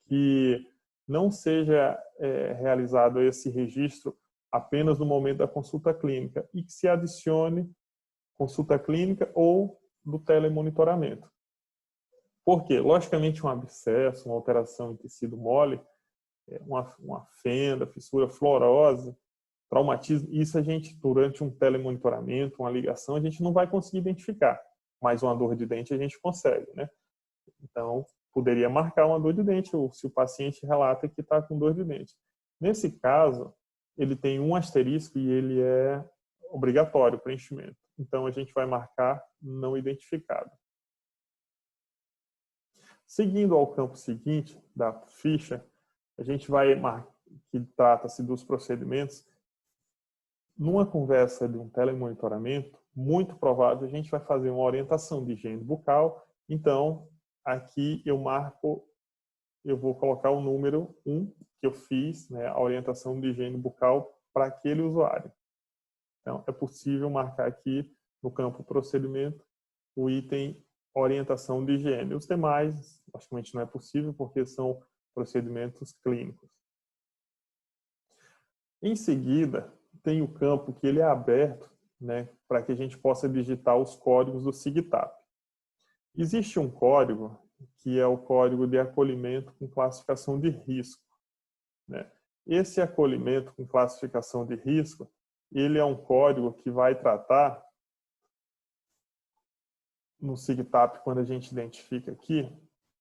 que 0.08 0.66
não 1.06 1.30
seja 1.30 1.96
é, 2.18 2.54
realizado 2.54 3.22
esse 3.22 3.48
registro 3.50 4.16
apenas 4.50 4.98
no 4.98 5.06
momento 5.06 5.38
da 5.38 5.48
consulta 5.48 5.94
clínica 5.94 6.48
e 6.52 6.60
que 6.60 6.72
se 6.72 6.88
adicione 6.88 7.72
consulta 8.36 8.78
clínica 8.78 9.30
ou 9.34 9.80
do 10.04 10.18
telemonitoramento. 10.18 11.30
Por 12.44 12.64
quê? 12.64 12.78
Logicamente, 12.78 13.44
um 13.44 13.48
abscesso, 13.48 14.28
uma 14.28 14.34
alteração 14.34 14.92
em 14.92 14.96
tecido 14.96 15.36
mole, 15.36 15.80
é, 16.48 16.60
uma, 16.66 16.94
uma 16.98 17.26
fenda, 17.42 17.86
fissura, 17.86 18.28
fluorose, 18.28 19.16
traumatismo, 19.70 20.28
isso 20.30 20.58
a 20.58 20.62
gente, 20.62 20.94
durante 20.96 21.42
um 21.42 21.50
telemonitoramento, 21.50 22.62
uma 22.62 22.70
ligação, 22.70 23.16
a 23.16 23.20
gente 23.20 23.42
não 23.42 23.52
vai 23.52 23.68
conseguir 23.68 23.98
identificar. 23.98 24.60
Mas 25.00 25.22
uma 25.22 25.34
dor 25.34 25.56
de 25.56 25.66
dente 25.66 25.94
a 25.94 25.98
gente 25.98 26.20
consegue, 26.20 26.70
né? 26.74 26.88
Então, 27.62 28.04
poderia 28.32 28.68
marcar 28.68 29.06
uma 29.06 29.18
dor 29.18 29.32
de 29.32 29.42
dente, 29.42 29.74
ou 29.74 29.90
se 29.92 30.06
o 30.06 30.10
paciente 30.10 30.66
relata 30.66 31.08
que 31.08 31.20
está 31.20 31.40
com 31.40 31.58
dor 31.58 31.74
de 31.74 31.82
dente. 31.82 32.14
Nesse 32.60 32.90
caso, 33.00 33.54
ele 33.96 34.14
tem 34.14 34.38
um 34.38 34.54
asterisco 34.54 35.18
e 35.18 35.30
ele 35.30 35.60
é 35.60 36.04
obrigatório 36.50 37.18
o 37.18 37.20
preenchimento. 37.20 37.76
Então, 37.98 38.26
a 38.26 38.30
gente 38.30 38.52
vai 38.52 38.66
marcar 38.66 39.24
não 39.40 39.76
identificado. 39.76 40.50
Seguindo 43.06 43.54
ao 43.54 43.66
campo 43.66 43.96
seguinte 43.96 44.60
da 44.74 44.92
ficha, 44.92 45.64
a 46.18 46.22
gente 46.22 46.50
vai 46.50 46.74
marcar, 46.74 47.12
que 47.50 47.60
trata-se 47.76 48.22
dos 48.22 48.44
procedimentos, 48.44 49.26
numa 50.56 50.86
conversa 50.86 51.48
de 51.48 51.58
um 51.58 51.68
telemonitoramento, 51.68 52.78
muito 52.94 53.36
provável 53.36 53.86
a 53.86 53.90
gente 53.90 54.10
vai 54.10 54.20
fazer 54.20 54.50
uma 54.50 54.62
orientação 54.62 55.24
de 55.24 55.32
higiene 55.32 55.62
bucal. 55.62 56.24
Então, 56.48 57.08
aqui 57.44 58.02
eu 58.06 58.16
marco, 58.18 58.88
eu 59.64 59.76
vou 59.76 59.94
colocar 59.94 60.30
o 60.30 60.40
número 60.40 60.96
1 61.04 61.26
que 61.58 61.66
eu 61.66 61.72
fiz, 61.72 62.28
né, 62.30 62.46
a 62.46 62.60
orientação 62.60 63.20
de 63.20 63.28
higiene 63.28 63.56
bucal 63.56 64.16
para 64.32 64.46
aquele 64.46 64.82
usuário. 64.82 65.32
Então, 66.24 66.42
é 66.48 66.52
possível 66.52 67.10
marcar 67.10 67.46
aqui 67.46 67.94
no 68.22 68.30
campo 68.30 68.64
procedimento 68.64 69.44
o 69.94 70.08
item 70.08 70.64
orientação 70.94 71.62
de 71.62 71.74
higiene. 71.74 72.14
Os 72.14 72.26
demais, 72.26 73.02
praticamente 73.12 73.54
não 73.54 73.60
é 73.60 73.66
possível 73.66 74.14
porque 74.14 74.46
são 74.46 74.82
procedimentos 75.14 75.92
clínicos. 76.02 76.48
Em 78.82 78.96
seguida, 78.96 79.70
tem 80.02 80.22
o 80.22 80.32
campo 80.32 80.72
que 80.72 80.86
ele 80.86 81.00
é 81.00 81.04
aberto 81.04 81.70
né, 82.00 82.28
para 82.48 82.62
que 82.62 82.72
a 82.72 82.74
gente 82.74 82.96
possa 82.98 83.28
digitar 83.28 83.76
os 83.76 83.94
códigos 83.94 84.44
do 84.44 84.52
SIGTAP. 84.52 85.14
Existe 86.16 86.58
um 86.58 86.70
código 86.70 87.38
que 87.78 87.98
é 87.98 88.06
o 88.06 88.18
código 88.18 88.66
de 88.66 88.78
acolhimento 88.78 89.52
com 89.54 89.68
classificação 89.68 90.40
de 90.40 90.48
risco. 90.48 91.02
Né? 91.88 92.10
Esse 92.46 92.80
acolhimento 92.80 93.52
com 93.54 93.66
classificação 93.66 94.46
de 94.46 94.54
risco, 94.54 95.10
ele 95.52 95.78
é 95.78 95.84
um 95.84 95.96
código 95.96 96.52
que 96.52 96.70
vai 96.70 96.98
tratar 96.98 97.62
no 100.20 100.36
SIGTAP, 100.36 101.02
quando 101.04 101.18
a 101.18 101.24
gente 101.24 101.52
identifica 101.52 102.10
aqui, 102.10 102.50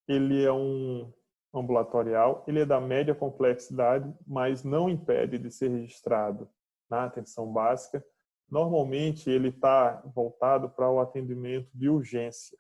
ele 0.07 0.43
é 0.43 0.51
um 0.51 1.11
ambulatorial, 1.53 2.43
ele 2.47 2.61
é 2.61 2.65
da 2.65 2.81
média 2.81 3.15
complexidade, 3.15 4.13
mas 4.27 4.63
não 4.63 4.89
impede 4.89 5.37
de 5.37 5.49
ser 5.49 5.69
registrado 5.69 6.49
na 6.89 7.05
atenção 7.05 7.51
básica. 7.51 8.03
Normalmente 8.49 9.29
ele 9.29 9.49
está 9.49 10.01
voltado 10.13 10.69
para 10.69 10.89
o 10.89 10.99
atendimento 10.99 11.69
de 11.73 11.87
urgência, 11.89 12.57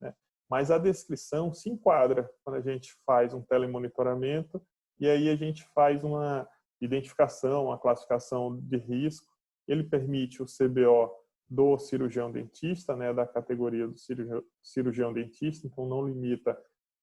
né? 0.00 0.14
mas 0.50 0.70
a 0.70 0.78
descrição 0.78 1.52
se 1.52 1.70
enquadra 1.70 2.30
quando 2.44 2.56
a 2.56 2.60
gente 2.60 2.94
faz 3.06 3.32
um 3.32 3.42
telemonitoramento 3.42 4.60
e 5.00 5.08
aí 5.08 5.30
a 5.30 5.36
gente 5.36 5.64
faz 5.74 6.04
uma 6.04 6.48
identificação, 6.84 7.66
uma 7.66 7.78
classificação 7.78 8.58
de 8.58 8.76
risco. 8.76 9.30
Ele 9.66 9.84
permite 9.84 10.42
o 10.42 10.46
CBO 10.46 11.10
do 11.48 11.78
cirurgião 11.78 12.32
dentista, 12.32 12.96
né, 12.96 13.12
da 13.12 13.26
categoria 13.26 13.86
do 13.86 13.98
cirurgião, 13.98 14.42
cirurgião 14.62 15.12
dentista, 15.12 15.66
então 15.66 15.86
não 15.86 16.06
limita 16.06 16.58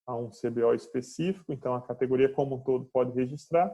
a 0.06 0.16
um 0.16 0.30
CBO 0.30 0.74
específico, 0.74 1.54
então 1.54 1.76
a 1.76 1.82
categoria 1.82 2.34
como 2.34 2.56
um 2.56 2.64
todo 2.64 2.86
pode 2.86 3.12
registrar. 3.14 3.72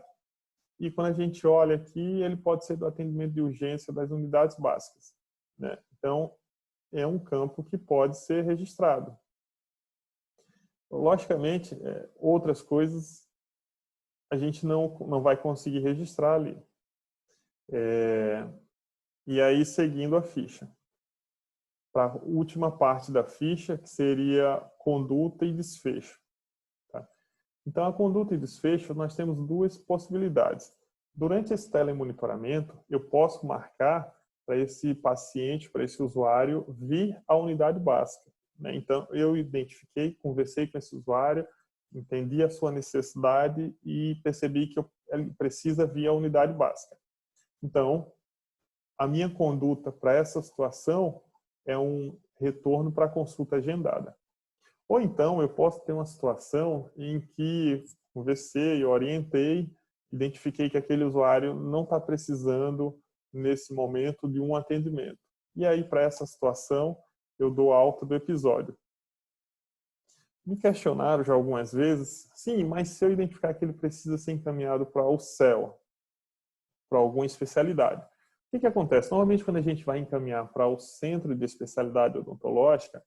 E 0.78 0.92
quando 0.92 1.08
a 1.08 1.14
gente 1.14 1.48
olha 1.48 1.78
aqui, 1.78 2.22
ele 2.22 2.36
pode 2.36 2.66
ser 2.66 2.76
do 2.76 2.86
atendimento 2.86 3.34
de 3.34 3.42
urgência 3.42 3.94
das 3.94 4.12
unidades 4.12 4.58
básicas. 4.58 5.16
Né? 5.58 5.78
Então, 5.98 6.36
é 6.92 7.08
um 7.08 7.18
campo 7.18 7.64
que 7.64 7.78
pode 7.78 8.18
ser 8.18 8.44
registrado. 8.44 9.18
Logicamente, 10.92 11.74
é, 11.74 12.10
outras 12.18 12.62
coisas 12.62 13.25
a 14.30 14.38
gente 14.38 14.66
não, 14.66 14.98
não 15.00 15.22
vai 15.22 15.38
conseguir 15.38 15.80
registrar 15.80 16.36
ali. 16.36 16.58
É, 17.72 18.48
e 19.26 19.42
aí 19.42 19.66
seguindo 19.66 20.16
a 20.16 20.22
ficha. 20.22 20.70
Para 21.94 22.12
a 22.12 22.16
última 22.24 22.76
parte 22.78 23.12
da 23.12 23.24
ficha, 23.24 23.78
que 23.78 23.90
seria 23.90 24.60
conduta 24.80 25.46
e 25.46 25.54
desfecho. 25.54 26.20
Tá? 26.92 27.08
Então, 27.66 27.86
a 27.86 27.94
conduta 27.94 28.36
e 28.36 28.38
desfecho, 28.38 28.94
nós 28.94 29.16
temos 29.16 29.38
duas 29.48 29.78
possibilidades. 29.78 30.74
Durante 31.14 31.54
esse 31.54 31.72
telemonitoramento, 31.72 32.78
eu 32.90 33.00
posso 33.00 33.46
marcar 33.46 34.14
para 34.46 34.58
esse 34.58 34.94
paciente, 34.94 35.70
para 35.70 35.84
esse 35.84 36.02
usuário, 36.04 36.66
vir 36.78 37.20
à 37.28 37.36
unidade 37.36 37.80
básica. 37.80 38.30
Né? 38.60 38.76
Então, 38.76 39.08
eu 39.12 39.36
identifiquei, 39.36 40.16
conversei 40.22 40.68
com 40.68 40.78
esse 40.78 40.96
usuário, 40.96 41.48
entendi 41.94 42.44
a 42.44 42.50
sua 42.50 42.72
necessidade 42.72 43.76
e 43.84 44.16
percebi 44.24 44.68
que 44.68 44.80
eu, 44.80 44.90
precisa 45.38 45.86
vir 45.86 46.08
à 46.08 46.14
unidade 46.14 46.54
básica. 46.54 46.96
Então, 47.62 48.12
a 48.98 49.08
minha 49.08 49.30
conduta 49.30 49.92
para 49.92 50.14
essa 50.14 50.42
situação 50.42 51.22
é 51.66 51.78
um 51.78 52.18
retorno 52.40 52.92
para 52.92 53.06
a 53.06 53.10
consulta 53.10 53.58
agendada. 53.58 54.16
Ou 54.88 55.02
então 55.02 55.42
eu 55.42 55.50
posso 55.50 55.84
ter 55.84 55.94
uma 55.94 56.06
situação 56.06 56.90
em 56.96 57.20
que 57.20 57.84
conversei, 58.14 58.84
orientei, 58.86 59.70
identifiquei 60.12 60.70
que 60.70 60.78
aquele 60.78 61.04
usuário 61.04 61.56
não 61.56 61.84
está 61.84 62.00
precisando 62.00 62.98
nesse 63.34 63.74
momento 63.74 64.30
de 64.30 64.40
um 64.40 64.56
atendimento. 64.56 65.20
E 65.56 65.66
aí 65.66 65.84
para 65.84 66.02
essa 66.02 66.26
situação 66.26 66.98
eu 67.40 67.50
dou 67.50 67.74
alta 67.74 68.06
do 68.06 68.16
episódio. 68.16 68.78
Me 70.46 70.56
questionaram 70.58 71.24
já 71.24 71.34
algumas 71.34 71.74
vezes, 71.74 72.30
sim, 72.36 72.64
mas 72.64 72.90
se 72.90 73.04
eu 73.04 73.12
identificar 73.12 73.54
que 73.54 73.66
ele 73.66 73.74
precisa 73.74 74.18
ser 74.18 74.34
encaminhado 74.34 74.86
para 74.86 75.04
o 75.04 75.18
CEL, 75.18 75.80
para 76.88 77.00
alguma 77.00 77.26
especialidade, 77.26 78.06
que, 78.56 78.62
que 78.62 78.68
acontece? 78.68 79.12
Normalmente, 79.12 79.44
quando 79.44 79.58
a 79.58 79.62
gente 79.62 79.84
vai 79.84 80.00
encaminhar 80.00 80.48
para 80.52 80.68
o 80.68 80.80
centro 80.80 81.36
de 81.36 81.46
especialidade 81.46 82.18
odontológica, 82.18 83.04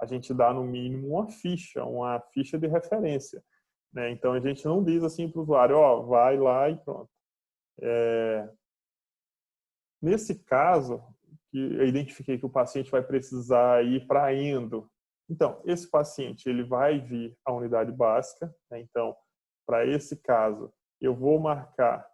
a 0.00 0.06
gente 0.06 0.32
dá 0.34 0.52
no 0.52 0.64
mínimo 0.64 1.08
uma 1.08 1.28
ficha, 1.28 1.84
uma 1.84 2.20
ficha 2.32 2.58
de 2.58 2.66
referência. 2.66 3.42
Né? 3.92 4.10
Então, 4.10 4.32
a 4.32 4.40
gente 4.40 4.64
não 4.64 4.82
diz 4.82 5.02
assim 5.02 5.28
para 5.28 5.38
o 5.38 5.42
usuário, 5.42 5.76
ó, 5.76 6.02
vai 6.02 6.36
lá 6.38 6.68
e 6.70 6.76
pronto. 6.76 7.10
É... 7.80 8.48
Nesse 10.00 10.42
caso, 10.44 11.02
que 11.50 11.58
eu 11.58 11.86
identifiquei 11.86 12.38
que 12.38 12.46
o 12.46 12.50
paciente 12.50 12.90
vai 12.90 13.02
precisar 13.02 13.84
ir 13.84 14.06
para 14.06 14.34
endo. 14.34 14.90
Então, 15.28 15.60
esse 15.64 15.90
paciente 15.90 16.48
ele 16.48 16.62
vai 16.62 17.00
vir 17.00 17.36
à 17.44 17.52
unidade 17.52 17.90
básica. 17.90 18.54
Né? 18.70 18.80
Então, 18.80 19.16
para 19.66 19.84
esse 19.84 20.16
caso, 20.16 20.72
eu 21.00 21.14
vou 21.14 21.38
marcar 21.38 22.06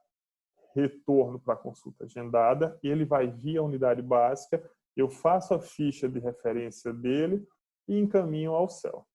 retorno 0.74 1.38
para 1.38 1.56
consulta 1.56 2.04
agendada, 2.04 2.78
ele 2.82 3.04
vai 3.04 3.30
via 3.30 3.60
a 3.60 3.62
unidade 3.62 4.00
básica, 4.00 4.62
eu 4.96 5.08
faço 5.08 5.54
a 5.54 5.60
ficha 5.60 6.08
de 6.08 6.18
referência 6.18 6.92
dele 6.92 7.46
e 7.86 7.98
encaminho 7.98 8.52
ao 8.52 8.68
CEL. 8.68 9.06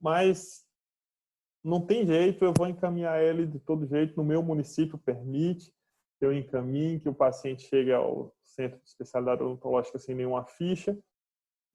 Mas 0.00 0.66
não 1.62 1.84
tem 1.84 2.06
jeito, 2.06 2.44
eu 2.44 2.52
vou 2.56 2.66
encaminhar 2.66 3.22
ele 3.22 3.46
de 3.46 3.58
todo 3.58 3.86
jeito, 3.86 4.16
no 4.16 4.24
meu 4.24 4.42
município 4.42 4.98
permite 4.98 5.72
que 6.18 6.24
eu 6.24 6.32
encaminhe, 6.32 7.00
que 7.00 7.08
o 7.08 7.14
paciente 7.14 7.68
chegue 7.68 7.92
ao 7.92 8.34
centro 8.42 8.78
de 8.78 8.88
especialidade 8.88 9.42
odontológica 9.42 9.98
sem 9.98 10.14
nenhuma 10.14 10.44
ficha, 10.44 10.98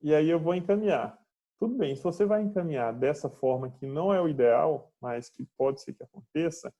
e 0.01 0.15
aí 0.15 0.29
eu 0.29 0.39
vou 0.39 0.55
encaminhar. 0.55 1.20
Tudo 1.61 1.75
bem, 1.75 1.95
se 1.95 2.01
você 2.01 2.25
vai 2.25 2.41
encaminhar 2.41 2.91
dessa 2.91 3.29
forma 3.29 3.69
que 3.69 3.85
não 3.85 4.11
é 4.11 4.19
o 4.19 4.27
ideal, 4.27 4.91
mas 4.99 5.29
que 5.29 5.45
pode 5.55 5.79
ser 5.79 5.93
que 5.93 6.01
aconteça, 6.01 6.73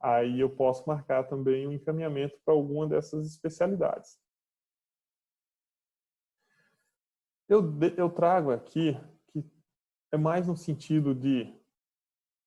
aí 0.00 0.40
eu 0.40 0.50
posso 0.50 0.82
marcar 0.84 1.28
também 1.28 1.64
o 1.64 1.70
um 1.70 1.72
encaminhamento 1.72 2.36
para 2.44 2.52
alguma 2.52 2.88
dessas 2.88 3.24
especialidades. 3.24 4.18
Eu, 7.48 7.62
eu 7.96 8.10
trago 8.10 8.50
aqui 8.50 8.98
que 9.28 9.48
é 10.10 10.16
mais 10.16 10.48
no 10.48 10.56
sentido 10.56 11.14
de 11.14 11.56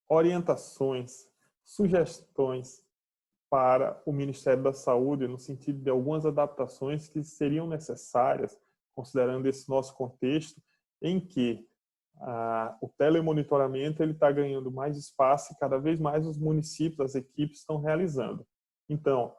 orientações, 0.10 1.30
sugestões 1.64 2.84
para 3.50 4.04
o 4.06 4.12
Ministério 4.12 4.64
da 4.64 4.74
Saúde, 4.74 5.30
no 5.30 5.40
sentido 5.40 5.82
de 5.82 5.90
algumas 5.90 6.26
adaptações 6.26 7.08
que 7.08 7.24
seriam 7.24 7.66
necessárias, 7.66 8.60
considerando 8.94 9.48
esse 9.48 9.70
nosso 9.70 9.96
contexto, 9.96 10.62
em 11.02 11.26
que 11.26 11.69
o 12.82 12.90
telemonitoramento 12.98 14.04
ele 14.04 14.12
está 14.12 14.32
ganhando 14.32 14.72
mais 14.72 14.98
espaço 14.98 15.54
e 15.54 15.58
cada 15.58 15.78
vez 15.78 16.00
mais 16.00 16.26
os 16.26 16.38
municípios, 16.38 17.00
as 17.00 17.16
equipes 17.16 17.60
estão 17.60 17.80
realizando. 17.80 18.46
Então, 18.90 19.34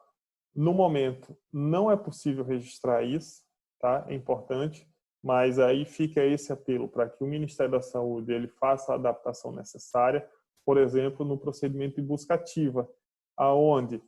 no 0.54 0.72
momento, 0.72 1.36
não 1.52 1.90
é 1.90 1.96
possível 1.96 2.44
registrar 2.44 3.02
isso, 3.02 3.42
tá? 3.78 4.04
É 4.08 4.14
importante, 4.14 4.88
mas 5.22 5.58
aí 5.58 5.84
fica 5.84 6.24
esse 6.24 6.52
apelo 6.52 6.88
para 6.88 7.08
que 7.08 7.22
o 7.22 7.26
Ministério 7.26 7.72
da 7.72 7.82
Saúde 7.82 8.32
ele 8.32 8.48
faça 8.48 8.92
a 8.92 8.96
adaptação 8.96 9.52
necessária, 9.52 10.26
por 10.64 10.78
exemplo, 10.78 11.24
no 11.24 11.38
procedimento 11.38 11.96
de 11.96 12.06
busca 12.06 12.34
ativa, 12.34 12.88
aonde 13.36 14.02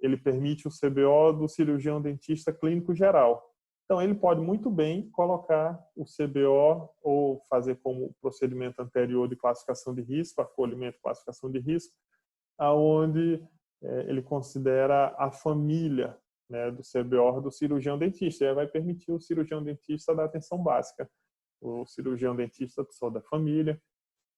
ele 0.00 0.16
permite 0.16 0.66
o 0.66 0.70
CBO 0.70 1.32
do 1.32 1.48
cirurgião 1.48 2.00
dentista 2.00 2.52
clínico 2.52 2.94
geral. 2.94 3.44
Então, 3.88 4.02
ele 4.02 4.14
pode 4.14 4.38
muito 4.38 4.70
bem 4.70 5.08
colocar 5.12 5.82
o 5.96 6.04
CBO 6.04 6.90
ou 7.02 7.42
fazer 7.48 7.76
como 7.76 8.14
procedimento 8.20 8.82
anterior 8.82 9.26
de 9.26 9.34
classificação 9.34 9.94
de 9.94 10.02
risco, 10.02 10.42
acolhimento 10.42 11.00
classificação 11.02 11.50
de 11.50 11.58
risco, 11.58 11.96
aonde 12.58 13.42
é, 13.82 14.00
ele 14.00 14.20
considera 14.20 15.14
a 15.16 15.30
família 15.30 16.14
né, 16.50 16.70
do 16.70 16.82
CBO 16.82 17.40
do 17.40 17.50
cirurgião 17.50 17.98
dentista. 17.98 18.44
E 18.44 18.48
aí 18.48 18.54
vai 18.54 18.66
permitir 18.66 19.10
o 19.10 19.20
cirurgião 19.20 19.64
dentista 19.64 20.14
dar 20.14 20.26
atenção 20.26 20.62
básica. 20.62 21.10
O 21.58 21.86
cirurgião 21.86 22.36
dentista 22.36 22.86
só 22.90 23.08
da 23.08 23.22
família. 23.22 23.80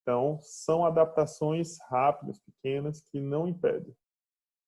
Então, 0.02 0.38
são 0.42 0.87
adaptações 0.87 1.76
rápidas, 1.88 2.38
pequenas, 2.38 3.00
que 3.00 3.19
não 3.19 3.49
impedem. 3.49 3.97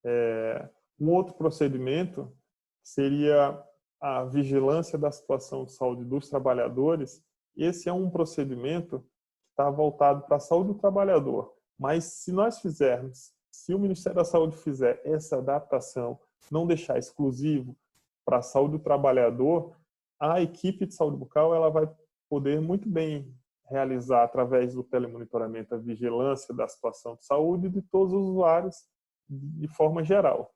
É, 0.04 0.68
um 0.98 1.08
outro 1.08 1.34
procedimento 1.34 2.36
seria 2.82 3.64
a 4.02 4.24
vigilância 4.24 4.98
da 4.98 5.12
situação 5.12 5.64
de 5.64 5.72
saúde 5.72 6.04
dos 6.04 6.28
trabalhadores, 6.28 7.22
esse 7.56 7.88
é 7.88 7.92
um 7.92 8.10
procedimento 8.10 8.98
que 8.98 9.52
está 9.52 9.70
voltado 9.70 10.22
para 10.26 10.38
a 10.38 10.40
saúde 10.40 10.72
do 10.72 10.78
trabalhador. 10.78 11.54
Mas 11.78 12.04
se 12.04 12.32
nós 12.32 12.58
fizermos, 12.58 13.32
se 13.52 13.72
o 13.72 13.78
Ministério 13.78 14.16
da 14.16 14.24
Saúde 14.24 14.56
fizer 14.56 15.00
essa 15.04 15.38
adaptação, 15.38 16.18
não 16.50 16.66
deixar 16.66 16.98
exclusivo 16.98 17.76
para 18.24 18.38
a 18.38 18.42
saúde 18.42 18.76
do 18.76 18.82
trabalhador, 18.82 19.76
a 20.18 20.40
equipe 20.40 20.84
de 20.84 20.94
saúde 20.94 21.16
bucal 21.16 21.54
ela 21.54 21.70
vai 21.70 21.88
poder 22.28 22.60
muito 22.60 22.88
bem 22.88 23.32
realizar 23.70 24.24
através 24.24 24.74
do 24.74 24.82
telemonitoramento 24.82 25.74
a 25.74 25.78
vigilância 25.78 26.52
da 26.52 26.66
situação 26.66 27.14
de 27.14 27.24
saúde 27.24 27.68
de 27.68 27.82
todos 27.82 28.12
os 28.12 28.30
usuários 28.30 28.84
de 29.28 29.68
forma 29.68 30.02
geral. 30.02 30.52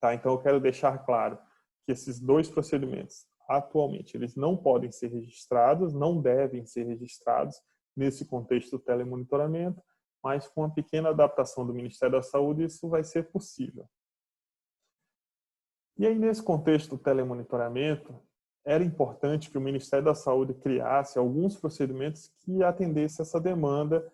Tá? 0.00 0.14
Então 0.14 0.32
eu 0.32 0.38
quero 0.38 0.60
deixar 0.60 1.04
claro, 1.04 1.36
que 1.84 1.92
esses 1.92 2.20
dois 2.20 2.48
procedimentos, 2.48 3.26
atualmente, 3.48 4.16
eles 4.16 4.34
não 4.34 4.56
podem 4.56 4.90
ser 4.90 5.08
registrados, 5.08 5.92
não 5.92 6.20
devem 6.20 6.64
ser 6.64 6.84
registrados 6.86 7.56
nesse 7.96 8.24
contexto 8.24 8.72
do 8.72 8.78
telemonitoramento, 8.78 9.82
mas 10.22 10.48
com 10.48 10.62
uma 10.62 10.74
pequena 10.74 11.10
adaptação 11.10 11.66
do 11.66 11.74
Ministério 11.74 12.16
da 12.16 12.22
Saúde, 12.22 12.64
isso 12.64 12.88
vai 12.88 13.04
ser 13.04 13.30
possível. 13.30 13.86
E 15.96 16.06
aí, 16.06 16.18
nesse 16.18 16.42
contexto 16.42 16.96
do 16.96 17.02
telemonitoramento, 17.02 18.20
era 18.64 18.82
importante 18.82 19.50
que 19.50 19.58
o 19.58 19.60
Ministério 19.60 20.06
da 20.06 20.14
Saúde 20.14 20.54
criasse 20.54 21.18
alguns 21.18 21.56
procedimentos 21.56 22.32
que 22.40 22.64
atendessem 22.64 23.22
essa 23.22 23.38
demanda, 23.38 24.10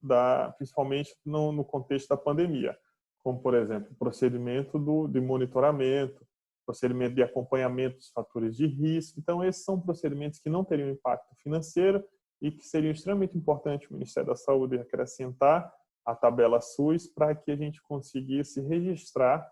da, 0.00 0.52
principalmente 0.52 1.14
no, 1.26 1.52
no 1.52 1.64
contexto 1.64 2.08
da 2.08 2.16
pandemia, 2.16 2.78
como, 3.22 3.42
por 3.42 3.54
exemplo, 3.54 3.90
o 3.92 3.96
procedimento 3.96 4.78
do, 4.78 5.06
de 5.06 5.20
monitoramento, 5.20 6.26
procedimento 6.70 7.16
de 7.16 7.22
acompanhamento 7.22 7.96
dos 7.96 8.10
fatores 8.10 8.56
de 8.56 8.66
risco. 8.66 9.18
Então, 9.18 9.44
esses 9.44 9.64
são 9.64 9.80
procedimentos 9.80 10.38
que 10.38 10.48
não 10.48 10.64
teriam 10.64 10.88
impacto 10.88 11.34
financeiro 11.42 12.04
e 12.40 12.50
que 12.52 12.64
seriam 12.64 12.92
extremamente 12.92 13.36
importantes 13.36 13.90
o 13.90 13.92
Ministério 13.92 14.28
da 14.28 14.36
Saúde 14.36 14.78
acrescentar 14.78 15.70
a 16.06 16.14
tabela 16.14 16.60
SUS 16.60 17.08
para 17.08 17.34
que 17.34 17.50
a 17.50 17.56
gente 17.56 17.82
conseguisse 17.82 18.60
registrar 18.60 19.46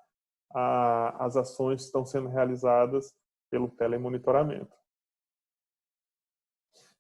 a, 0.55 1.25
as 1.27 1.37
ações 1.37 1.81
que 1.81 1.87
estão 1.87 2.05
sendo 2.05 2.29
realizadas 2.29 3.13
pelo 3.51 3.69
telemonitoramento. 3.69 4.77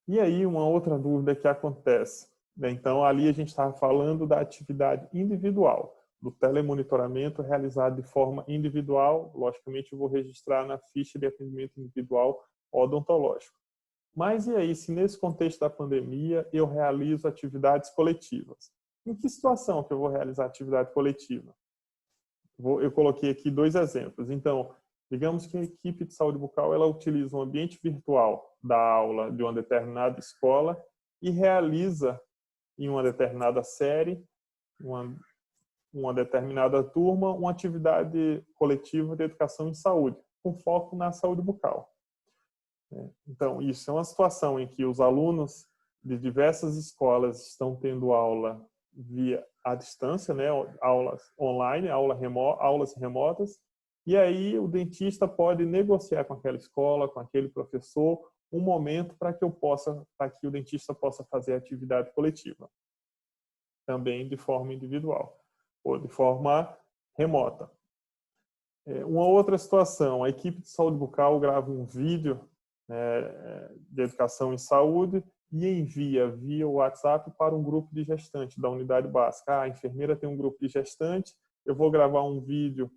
E 0.09 0.19
aí, 0.19 0.45
uma 0.45 0.67
outra 0.67 0.99
dúvida 0.99 1.37
que 1.37 1.47
acontece. 1.47 2.29
Né? 2.57 2.71
Então, 2.71 3.05
ali 3.05 3.29
a 3.29 3.33
gente 3.33 3.49
estava 3.49 3.73
falando 3.73 4.27
da 4.27 4.41
atividade 4.41 5.09
individual 5.13 5.98
do 6.21 6.31
telemonitoramento 6.33 7.43
realizado 7.43 7.97
de 7.97 8.03
forma 8.03 8.45
individual. 8.49 9.33
Logicamente, 9.35 9.93
eu 9.93 9.99
vou 9.99 10.09
registrar 10.09 10.67
na 10.67 10.79
ficha 10.79 11.19
de 11.19 11.27
atendimento 11.27 11.81
individual 11.81 12.43
odontológico. 12.73 13.57
Mas 14.15 14.49
e 14.49 14.55
aí, 14.57 14.75
se 14.75 14.91
nesse 14.91 15.19
contexto 15.19 15.61
da 15.61 15.71
pandemia 15.71 16.49
eu 16.53 16.67
realizo 16.67 17.29
atividades 17.29 17.91
coletivas? 17.91 18.73
Em 19.07 19.15
que 19.15 19.29
situação 19.29 19.85
que 19.85 19.93
eu 19.93 19.99
vou 19.99 20.09
realizar 20.09 20.47
atividade 20.47 20.93
coletiva? 20.93 21.55
Eu 22.59 22.91
coloquei 22.91 23.31
aqui 23.31 23.51
dois 23.51 23.77
exemplos. 23.77 24.29
Então, 24.31 24.75
digamos 25.11 25.47
que 25.47 25.57
a 25.57 25.63
equipe 25.63 26.05
de 26.05 26.13
saúde 26.13 26.37
bucal 26.37 26.75
ela 26.75 26.87
utiliza 26.87 27.37
um 27.37 27.43
ambiente 27.43 27.79
virtual 27.81 28.57
da 28.63 28.77
aula 28.77 29.31
de 29.31 29.43
uma 29.43 29.53
determinada 29.53 30.19
escola 30.19 30.83
e 31.23 31.31
realiza 31.31 32.21
em 32.77 32.89
uma 32.89 33.03
determinada 33.03 33.63
série 33.63 34.23
uma 34.81 35.17
uma 35.93 36.13
determinada 36.13 36.83
turma 36.83 37.33
uma 37.33 37.51
atividade 37.51 38.45
coletiva 38.55 39.17
de 39.17 39.25
educação 39.25 39.69
em 39.69 39.75
saúde, 39.75 40.19
com 40.43 40.55
foco 40.55 40.97
na 40.97 41.13
saúde 41.13 41.43
bucal. 41.43 41.93
É, 42.93 43.11
então, 43.27 43.61
isso 43.61 43.91
é 43.91 43.95
uma 43.95 44.05
situação 44.05 44.59
em 44.59 44.67
que 44.67 44.85
os 44.85 45.01
alunos 45.01 45.67
de 46.03 46.17
diversas 46.17 46.77
escolas 46.77 47.49
estão 47.49 47.77
tendo 47.77 48.13
aula 48.13 48.65
via 48.93 49.45
à 49.65 49.75
distância, 49.75 50.35
né, 50.35 50.47
aulas 50.81 51.23
online, 51.39 51.89
aula 51.89 52.15
remo, 52.15 52.41
aulas 52.41 52.95
remotas, 52.95 53.59
e 54.07 54.17
aí 54.17 54.59
o 54.59 54.67
dentista 54.67 55.29
pode 55.29 55.67
negociar 55.67 56.25
com 56.25 56.33
aquela 56.33 56.57
escola, 56.57 57.09
com 57.09 57.21
aquele 57.21 57.49
professor, 57.49 58.19
um 58.51 58.61
momento 58.61 59.15
para 59.19 59.35
que 59.35 59.45
eu 59.45 59.51
possa, 59.51 60.03
para 60.17 60.31
que 60.31 60.47
o 60.47 60.51
dentista 60.51 60.95
possa 60.95 61.23
fazer 61.25 61.55
atividade 61.55 62.11
coletiva, 62.13 62.71
também 63.87 64.27
de 64.27 64.39
forma 64.39 64.73
individual 64.73 65.38
ou 65.91 65.99
de 65.99 66.09
forma 66.09 66.77
remota. 67.17 67.71
É, 68.87 69.05
uma 69.05 69.27
outra 69.27 69.59
situação, 69.59 70.25
a 70.25 70.29
equipe 70.29 70.61
de 70.61 70.69
saúde 70.69 70.97
bucal 70.97 71.39
grava 71.39 71.71
um 71.71 71.85
vídeo 71.85 72.41
né, 72.89 73.23
de 73.91 74.03
educação 74.03 74.53
em 74.53 74.59
saúde 74.59 75.23
e 75.53 75.67
envia 75.67 76.31
via 76.31 76.67
WhatsApp 76.69 77.31
para 77.37 77.55
um 77.55 77.63
grupo 77.63 77.95
de 77.95 78.05
gestante 78.05 78.61
da 78.61 78.71
unidade 78.71 79.09
básica. 79.09 79.53
Ah, 79.53 79.63
a 79.63 79.69
enfermeira 79.69 80.17
tem 80.17 80.29
um 80.29 80.37
grupo 80.37 80.59
de 80.61 80.69
gestante, 80.69 81.35
eu 81.67 81.75
vou 81.75 81.91
gravar 81.91 82.23
um 82.23 82.41
vídeo 82.41 82.91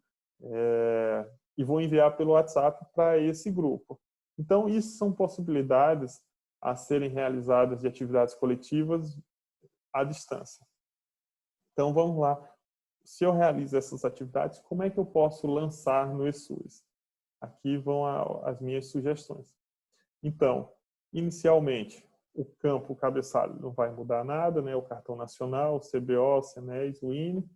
é, 0.43 1.29
e 1.57 1.63
vou 1.63 1.81
enviar 1.81 2.15
pelo 2.15 2.31
WhatsApp 2.31 2.85
para 2.93 3.17
esse 3.17 3.51
grupo. 3.51 3.99
Então, 4.37 4.67
isso 4.67 4.97
são 4.97 5.11
possibilidades 5.11 6.21
a 6.61 6.75
serem 6.75 7.09
realizadas 7.09 7.81
de 7.81 7.87
atividades 7.87 8.33
coletivas 8.33 9.19
à 9.93 10.03
distância. 10.03 10.65
Então, 11.73 11.93
vamos 11.93 12.17
lá 12.17 12.39
se 13.03 13.23
eu 13.23 13.31
realizo 13.31 13.77
essas 13.77 14.05
atividades, 14.05 14.59
como 14.59 14.83
é 14.83 14.89
que 14.89 14.97
eu 14.97 15.05
posso 15.05 15.47
lançar 15.47 16.13
no 16.13 16.27
ESUS? 16.27 16.83
Aqui 17.39 17.77
vão 17.77 18.05
as 18.45 18.59
minhas 18.59 18.87
sugestões. 18.87 19.55
Então, 20.21 20.71
inicialmente, 21.11 22.07
o 22.33 22.45
campo 22.45 22.95
cabeçalho 22.95 23.59
não 23.59 23.71
vai 23.71 23.91
mudar 23.91 24.23
nada, 24.23 24.61
né? 24.61 24.75
O 24.75 24.83
cartão 24.83 25.15
nacional, 25.15 25.75
o 25.75 25.79
CBO, 25.79 26.37
o 26.37 26.43
CNES, 26.43 27.01
o 27.01 27.13
INE. 27.13 27.49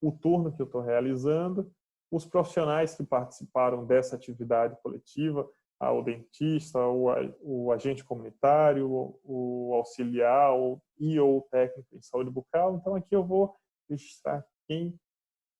o 0.00 0.12
turno 0.12 0.52
que 0.52 0.60
eu 0.60 0.66
estou 0.66 0.80
realizando, 0.80 1.72
os 2.10 2.24
profissionais 2.24 2.94
que 2.94 3.04
participaram 3.04 3.84
dessa 3.84 4.16
atividade 4.16 4.76
coletiva, 4.82 5.48
o 5.80 6.02
dentista, 6.02 6.78
o, 6.80 7.06
o 7.40 7.72
agente 7.72 8.04
comunitário, 8.04 8.90
o, 8.90 9.20
o 9.24 9.74
auxiliar 9.74 10.52
o, 10.52 10.80
e 10.98 11.18
ou 11.20 11.42
técnico 11.42 11.96
em 11.96 12.02
saúde 12.02 12.30
bucal. 12.30 12.74
Então, 12.74 12.96
aqui 12.96 13.14
eu 13.14 13.24
vou 13.24 13.56
registrar 13.88 14.44
quem 14.68 14.96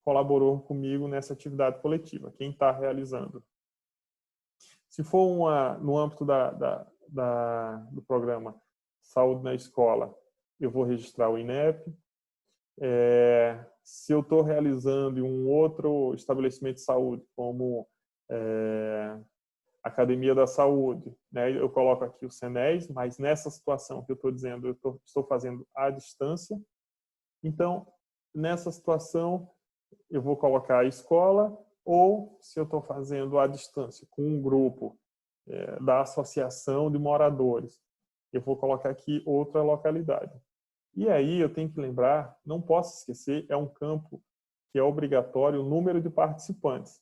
colaborou 0.05 0.61
comigo 0.61 1.09
nessa 1.09 1.33
atividade 1.33 1.81
coletiva, 1.81 2.33
quem 2.39 2.51
está 2.51 2.71
realizando. 2.71 3.43
Se 4.89 5.03
for 5.03 5.27
uma, 5.27 5.77
no 5.79 5.99
âmbito 5.99 6.25
da, 6.25 6.51
da, 6.51 6.87
da, 7.09 7.77
do 7.91 8.03
programa 8.03 8.55
Saúde 9.03 9.43
na 9.43 9.55
Escola, 9.55 10.15
eu 10.61 10.71
vou 10.71 10.85
registrar 10.85 11.31
o 11.31 11.39
INEP. 11.39 11.93
É, 12.81 13.65
se 13.83 14.13
eu 14.13 14.21
estou 14.21 14.43
realizando 14.43 15.19
em 15.19 15.23
um 15.23 15.49
outro 15.49 16.15
estabelecimento 16.15 16.77
de 16.77 16.83
saúde, 16.83 17.25
como 17.35 17.89
é, 18.31 19.19
Academia 19.83 20.35
da 20.35 20.47
Saúde, 20.47 21.15
né, 21.33 21.51
eu 21.51 21.69
coloco 21.71 22.05
aqui 22.05 22.27
o 22.27 22.31
CENES, 22.31 22.89
mas 22.89 23.19
nessa 23.19 23.51
situação 23.51 24.05
que 24.05 24.13
eu 24.13 24.17
estou 24.17 24.31
dizendo, 24.31 24.69
eu 24.69 24.75
tô, 24.75 25.01
estou 25.05 25.25
fazendo 25.25 25.67
à 25.75 25.91
distância. 25.91 26.61
Então, 27.43 27.87
nessa 28.39 28.71
situação, 28.71 29.51
eu 30.11 30.23
vou 30.23 30.37
colocar 30.37 30.81
a 30.81 30.85
escola, 30.85 31.59
ou 31.85 32.39
se 32.41 32.59
eu 32.59 32.65
estou 32.65 32.81
fazendo 32.81 33.39
à 33.39 33.47
distância 33.47 34.07
com 34.11 34.23
um 34.23 34.41
grupo 34.41 34.99
é, 35.49 35.81
da 35.81 36.03
associação 36.03 36.91
de 36.91 36.99
moradores, 36.99 37.81
eu 38.33 38.41
vou 38.41 38.57
colocar 38.57 38.91
aqui 38.91 39.23
outra 39.27 39.63
localidade. 39.63 40.33
E 40.95 41.09
aí 41.09 41.41
eu 41.41 41.53
tenho 41.53 41.71
que 41.71 41.81
lembrar, 41.81 42.37
não 42.45 42.61
posso 42.61 42.99
esquecer, 42.99 43.47
é 43.49 43.57
um 43.57 43.67
campo 43.67 44.23
que 44.71 44.79
é 44.79 44.83
obrigatório 44.83 45.63
o 45.63 45.69
número 45.69 46.01
de 46.01 46.11
participantes. 46.11 47.01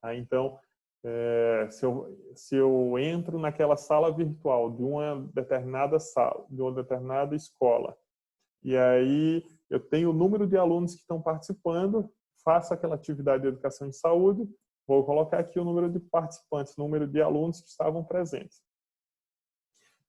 Tá? 0.00 0.14
Então, 0.14 0.58
é, 1.04 1.68
se, 1.70 1.86
eu, 1.86 2.18
se 2.34 2.56
eu 2.56 2.98
entro 2.98 3.38
naquela 3.38 3.76
sala 3.76 4.12
virtual 4.12 4.70
de 4.70 4.82
uma 4.82 5.26
determinada 5.32 5.98
sala, 5.98 6.44
de 6.50 6.60
uma 6.60 6.72
determinada 6.72 7.34
escola, 7.34 7.96
e 8.62 8.76
aí 8.76 9.44
eu 9.70 9.80
tenho 9.80 10.10
o 10.10 10.12
número 10.12 10.46
de 10.46 10.56
alunos 10.56 10.94
que 10.94 11.00
estão 11.00 11.20
participando, 11.20 12.10
faço 12.44 12.72
aquela 12.72 12.94
atividade 12.94 13.42
de 13.42 13.48
educação 13.48 13.88
em 13.88 13.92
saúde, 13.92 14.48
vou 14.86 15.04
colocar 15.04 15.40
aqui 15.40 15.58
o 15.58 15.64
número 15.64 15.90
de 15.90 15.98
participantes, 15.98 16.76
o 16.76 16.80
número 16.80 17.06
de 17.06 17.20
alunos 17.20 17.60
que 17.60 17.68
estavam 17.68 18.04
presentes. 18.04 18.62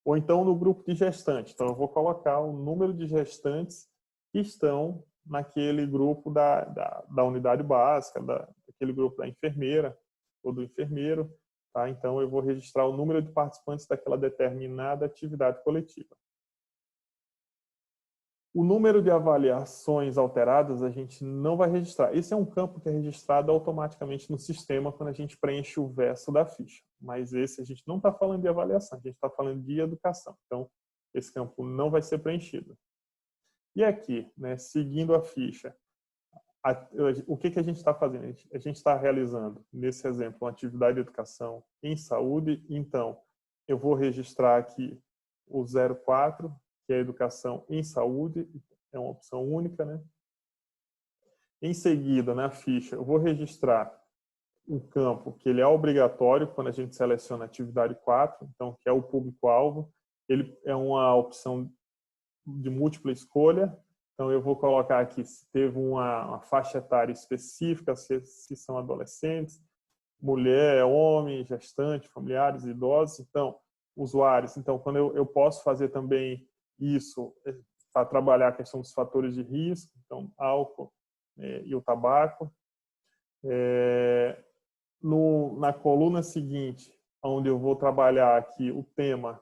Ou 0.06 0.15
então 0.15 0.46
no 0.46 0.56
grupo 0.56 0.84
de 0.86 0.96
gestantes. 0.96 1.54
Então 1.54 1.67
eu 1.67 1.76
vou 1.76 1.89
colocar 1.89 2.39
o 2.39 2.54
número 2.54 2.93
de 2.93 3.08
gestantes 3.08 3.89
que 4.32 4.39
estão 4.39 5.04
naquele 5.26 5.86
grupo 5.86 6.32
da, 6.32 6.63
da, 6.63 7.04
da 7.10 7.24
unidade 7.24 7.63
básica, 7.63 8.22
da, 8.22 8.48
daquele 8.67 8.93
grupo 8.93 9.17
da 9.17 9.28
enfermeira 9.28 9.98
ou 10.43 10.54
do 10.54 10.63
enfermeiro. 10.63 11.30
Tá? 11.74 11.89
Então 11.89 12.22
eu 12.22 12.30
vou 12.30 12.39
registrar 12.39 12.86
o 12.86 12.96
número 12.96 13.22
de 13.22 13.32
participantes 13.32 13.86
daquela 13.86 14.17
determinada 14.17 15.06
atividade 15.06 15.62
coletiva. 15.63 16.15
O 18.58 18.63
número 18.63 19.04
de 19.04 19.12
avaliações 19.12 20.17
alteradas 20.17 20.82
a 20.82 20.89
gente 20.89 21.24
não 21.24 21.56
vai 21.56 21.70
registrar. 21.70 22.17
Esse 22.17 22.34
é 22.34 22.36
um 22.36 22.43
campo 22.43 22.80
que 22.80 22.89
é 22.89 22.91
registrado 22.91 23.52
automaticamente 23.52 24.32
no 24.32 24.39
sistema 24.39 24.91
quando 24.91 25.10
a 25.10 25.13
gente 25.13 25.38
preenche 25.38 25.80
o 25.80 25.88
verso 25.88 26.32
da 26.32 26.43
ficha. 26.43 26.82
Mas 27.00 27.34
esse 27.34 27.62
a 27.62 27.63
gente 27.63 27.84
não 27.86 27.98
está 27.98 28.12
falando 28.12 28.41
de 28.41 28.48
avaliação, 28.48 28.98
a 28.98 29.02
gente 29.02 29.13
está 29.13 29.30
falando 29.30 29.62
de 29.62 29.80
educação. 29.80 30.36
Então, 30.48 30.67
esse 31.13 31.32
campo 31.32 31.63
não 31.63 31.91
vai 31.91 32.02
ser 32.02 32.17
preenchido. 32.17 32.76
E 33.76 33.84
aqui, 33.84 34.28
né, 34.36 34.58
seguindo 34.58 35.13
a 35.13 35.22
ficha, 35.22 35.76
a, 36.65 36.72
o 37.28 37.38
que, 37.38 37.52
que 37.52 37.60
a 37.60 37.63
gente 37.63 37.78
está 37.78 37.93
fazendo? 37.93 38.24
A 38.52 38.58
gente 38.58 38.78
está 38.78 38.98
realizando, 38.98 39.63
nesse 39.72 40.08
exemplo, 40.08 40.39
uma 40.41 40.50
atividade 40.50 40.96
de 40.96 41.02
educação 41.02 41.63
em 41.84 41.96
saúde. 41.96 42.65
Então, 42.67 43.22
eu 43.67 43.78
vou 43.78 43.93
registrar 43.93 44.58
aqui 44.58 45.00
o 45.46 45.63
04, 45.63 46.52
que 46.88 46.93
é 46.93 47.00
educação 47.00 47.65
em 47.69 47.84
saúde, 47.84 48.50
é 48.93 48.97
uma 48.97 49.12
opção 49.12 49.43
única, 49.43 49.84
né? 49.84 50.02
Em 51.62 51.73
seguida, 51.73 52.34
na 52.34 52.50
ficha, 52.50 52.95
eu 52.95 53.04
vou 53.04 53.17
registrar 53.17 53.93
um 54.67 54.80
campo 54.80 55.34
que 55.34 55.50
ele 55.50 55.62
é 55.62 55.67
obrigatório 55.67 56.47
quando 56.47 56.67
a 56.67 56.71
gente 56.71 56.95
seleciona 56.95 57.43
a 57.43 57.47
atividade 57.47 57.95
4, 57.95 58.47
então 58.54 58.78
que 58.80 58.88
é 58.88 58.91
o 58.91 59.02
público-alvo. 59.02 59.91
Ele 60.30 60.58
é 60.65 60.76
uma 60.76 61.13
opção 61.15 61.71
de 62.45 62.69
múltipla 62.69 63.12
escolha, 63.12 63.78
então 64.13 64.32
eu 64.32 64.41
vou 64.41 64.56
colocar 64.56 65.00
aqui 65.00 65.23
se 65.23 65.50
teve 65.52 65.78
uma, 65.78 66.26
uma 66.26 66.41
faixa 66.41 66.78
etária 66.78 67.12
específica, 67.12 67.95
se, 67.95 68.23
se 68.26 68.56
são 68.56 68.78
adolescentes, 68.78 69.62
mulher, 70.21 70.84
homem, 70.84 71.45
gestante, 71.45 72.10
familiares, 72.10 72.65
idosos, 72.65 73.19
então 73.19 73.58
usuários. 73.95 74.56
Então 74.58 74.78
quando 74.80 74.97
eu, 74.97 75.15
eu 75.15 75.26
posso 75.26 75.63
fazer 75.63 75.89
também 75.89 76.47
isso 76.80 77.36
é, 77.46 77.56
para 77.94 78.06
trabalhar 78.06 78.50
a 78.50 78.56
questão 78.56 78.82
dos 78.82 78.94
fatores 78.94 79.36
de 79.36 79.42
risco, 79.42 79.92
então 80.06 80.32
álcool 80.38 80.94
é, 81.38 81.63
e 81.66 81.76
o 81.76 81.82
tabaco. 81.82 82.54
É, 83.44 84.44
no, 85.02 85.60
na 85.60 85.72
coluna 85.72 86.24
seguinte, 86.24 86.92
onde 87.24 87.50
eu 87.50 87.58
vou 87.58 87.76
trabalhar 87.76 88.38
aqui 88.38 88.72
o 88.72 88.84
tema 88.96 89.42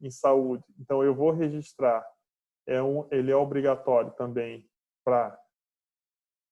em 0.00 0.10
saúde, 0.10 0.64
então 0.78 1.02
eu 1.02 1.14
vou 1.14 1.30
registrar, 1.30 2.04
é 2.66 2.82
um, 2.82 3.06
ele 3.10 3.30
é 3.30 3.36
obrigatório 3.36 4.12
também 4.12 4.68
para 5.04 5.38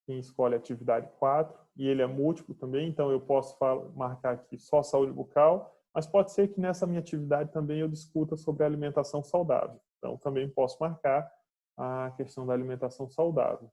quem 0.06 0.18
escolhe 0.18 0.54
atividade 0.54 1.08
4, 1.18 1.58
e 1.76 1.86
ele 1.86 2.02
é 2.02 2.06
múltiplo 2.06 2.54
também, 2.54 2.88
então 2.88 3.10
eu 3.10 3.20
posso 3.20 3.56
marcar 3.94 4.34
aqui 4.34 4.58
só 4.58 4.82
saúde 4.82 5.12
bucal, 5.12 5.74
mas 5.94 6.06
pode 6.06 6.32
ser 6.32 6.48
que 6.48 6.60
nessa 6.60 6.86
minha 6.86 7.00
atividade 7.00 7.52
também 7.52 7.80
eu 7.80 7.88
discuta 7.88 8.36
sobre 8.36 8.64
alimentação 8.64 9.22
saudável. 9.22 9.80
Então, 9.98 10.16
também 10.16 10.48
posso 10.48 10.76
marcar 10.80 11.30
a 11.76 12.12
questão 12.16 12.46
da 12.46 12.52
alimentação 12.52 13.08
saudável. 13.08 13.70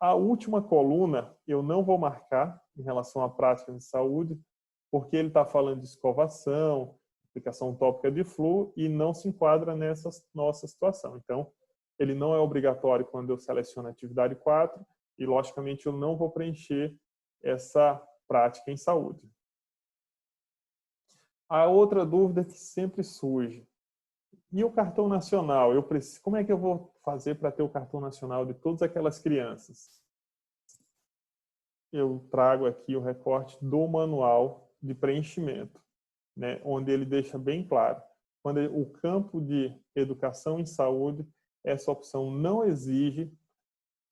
A 0.00 0.14
última 0.14 0.62
coluna 0.62 1.36
eu 1.46 1.62
não 1.62 1.82
vou 1.82 1.98
marcar 1.98 2.62
em 2.76 2.82
relação 2.82 3.22
à 3.22 3.28
prática 3.28 3.72
de 3.72 3.82
saúde, 3.82 4.38
porque 4.90 5.16
ele 5.16 5.28
está 5.28 5.44
falando 5.44 5.80
de 5.80 5.86
escovação, 5.86 6.98
aplicação 7.30 7.74
tópica 7.74 8.10
de 8.10 8.24
flu 8.24 8.72
e 8.76 8.88
não 8.88 9.12
se 9.12 9.28
enquadra 9.28 9.74
nessa 9.74 10.08
nossa 10.34 10.66
situação. 10.66 11.16
Então, 11.16 11.52
ele 11.98 12.14
não 12.14 12.34
é 12.34 12.38
obrigatório 12.38 13.06
quando 13.06 13.30
eu 13.30 13.38
seleciono 13.38 13.88
a 13.88 13.90
atividade 13.90 14.34
4 14.36 14.84
e, 15.18 15.26
logicamente, 15.26 15.86
eu 15.86 15.92
não 15.92 16.16
vou 16.16 16.30
preencher 16.30 16.94
essa 17.42 18.02
prática 18.28 18.70
em 18.70 18.76
saúde. 18.76 19.20
A 21.48 21.66
outra 21.66 22.04
dúvida 22.04 22.44
que 22.44 22.58
sempre 22.58 23.04
surge, 23.04 23.66
e 24.52 24.64
o 24.64 24.70
cartão 24.70 25.08
nacional? 25.08 25.72
Eu 25.72 25.82
preciso, 25.82 26.22
como 26.22 26.36
é 26.36 26.44
que 26.44 26.52
eu 26.52 26.58
vou 26.58 26.94
fazer 27.04 27.36
para 27.36 27.52
ter 27.52 27.62
o 27.62 27.68
cartão 27.68 28.00
nacional 28.00 28.44
de 28.44 28.54
todas 28.54 28.82
aquelas 28.82 29.18
crianças? 29.18 30.00
Eu 31.92 32.26
trago 32.30 32.66
aqui 32.66 32.96
o 32.96 33.00
recorte 33.00 33.56
do 33.64 33.86
manual 33.86 34.70
de 34.82 34.94
preenchimento, 34.94 35.80
né, 36.36 36.60
onde 36.64 36.90
ele 36.92 37.04
deixa 37.04 37.38
bem 37.38 37.66
claro. 37.66 38.02
Quando 38.42 38.60
o 38.78 38.90
campo 38.90 39.40
de 39.40 39.74
educação 39.94 40.60
em 40.60 40.66
saúde, 40.66 41.26
essa 41.64 41.90
opção 41.90 42.30
não 42.30 42.64
exige 42.64 43.32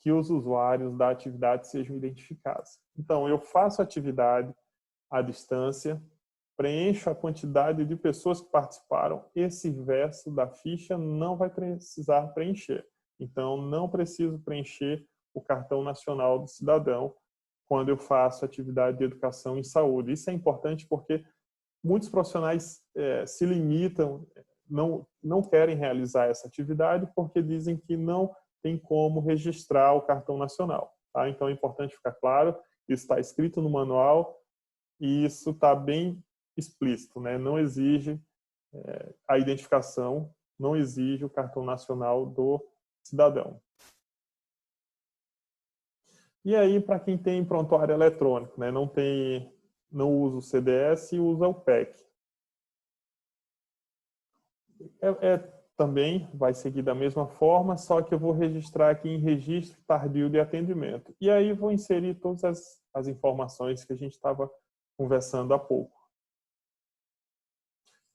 que 0.01 0.11
os 0.11 0.29
usuários 0.29 0.97
da 0.99 1.11
atividade 1.11 1.69
sejam 1.69 1.97
identificados. 1.97 2.79
Então, 2.99 3.29
eu 3.29 3.39
faço 3.39 3.81
atividade 3.81 4.55
à 5.11 5.23
distância, 5.23 6.03
preencho 6.57 7.11
a 7.11 7.15
quantidade 7.15 7.85
de 7.85 7.97
pessoas 7.97 8.41
que 8.41 8.51
participaram, 8.51 9.25
esse 9.35 9.71
verso 9.71 10.31
da 10.31 10.49
ficha 10.49 10.97
não 10.97 11.37
vai 11.37 11.51
precisar 11.51 12.29
preencher. 12.29 12.87
Então, 13.19 13.57
não 13.57 13.89
preciso 13.89 14.39
preencher 14.39 15.07
o 15.33 15.41
cartão 15.41 15.83
nacional 15.83 16.39
do 16.39 16.49
cidadão 16.49 17.15
quando 17.67 17.89
eu 17.89 17.97
faço 17.97 18.45
atividade 18.45 18.99
de 18.99 19.05
educação 19.05 19.59
em 19.59 19.65
saúde. 19.65 20.13
Isso 20.13 20.31
é 20.31 20.33
importante 20.33 20.87
porque 20.87 21.25
muitos 21.83 22.09
profissionais 22.09 22.83
é, 22.95 23.27
se 23.27 23.45
limitam, 23.45 24.27
não, 24.69 25.07
não 25.23 25.43
querem 25.43 25.77
realizar 25.77 26.27
essa 26.27 26.47
atividade 26.47 27.11
porque 27.15 27.43
dizem 27.43 27.77
que 27.77 27.97
não 27.97 28.35
tem 28.63 28.79
como 28.79 29.21
registrar 29.21 29.93
o 29.95 30.03
cartão 30.03 30.39
nacional. 30.39 30.95
Tá? 31.13 31.29
Então, 31.29 31.49
é 31.49 31.53
importante 31.53 31.97
ficar 31.97 32.13
claro, 32.13 32.57
isso 32.89 33.03
está 33.03 33.19
escrito 33.19 33.61
no 33.61 33.71
manual 33.71 34.39
e 35.01 35.25
isso 35.25 35.51
está 35.51 35.75
bem 35.75 36.23
explícito, 36.57 37.21
né? 37.21 37.39
não 37.39 37.59
exige 37.59 38.21
é, 38.73 39.15
a 39.29 39.39
identificação, 39.39 40.33
não 40.59 40.77
exige 40.77 41.25
o 41.25 41.31
cartão 41.31 41.65
nacional 41.65 42.27
do 42.27 42.65
cidadão. 43.03 43.61
E 46.45 46.55
aí, 46.55 46.79
para 46.79 47.01
quem 47.01 47.17
tem 47.17 47.45
prontuário 47.45 47.95
eletrônico, 47.95 48.61
né? 48.61 48.71
não, 48.71 48.87
tem, 48.87 49.53
não 49.91 50.13
usa 50.13 50.37
o 50.37 50.43
CDS 50.43 51.13
e 51.13 51.19
usa 51.19 51.49
o 51.49 51.55
PEC. 51.55 52.05
É, 55.01 55.09
é 55.27 55.55
também 55.77 56.29
vai 56.33 56.55
seguir 56.55 56.83
da 56.83 56.95
mesma 56.95 57.27
forma, 57.27 57.77
só 57.77 58.01
que 58.01 58.15
eu 58.15 58.19
vou 58.19 58.33
registrar 58.33 58.91
aqui 58.91 59.09
em 59.09 59.19
registro 59.19 59.81
tardio 59.87 60.31
de 60.31 60.39
atendimento. 60.39 61.15
E 61.21 61.29
aí 61.29 61.53
vou 61.53 61.73
inserir 61.73 62.15
todas 62.15 62.45
as, 62.45 62.83
as 62.93 63.09
informações 63.09 63.85
que 63.85 63.93
a 63.93 63.97
gente 63.97 64.13
estava 64.13 64.51
conversando 64.97 65.53
há 65.53 65.59
pouco. 65.59 65.94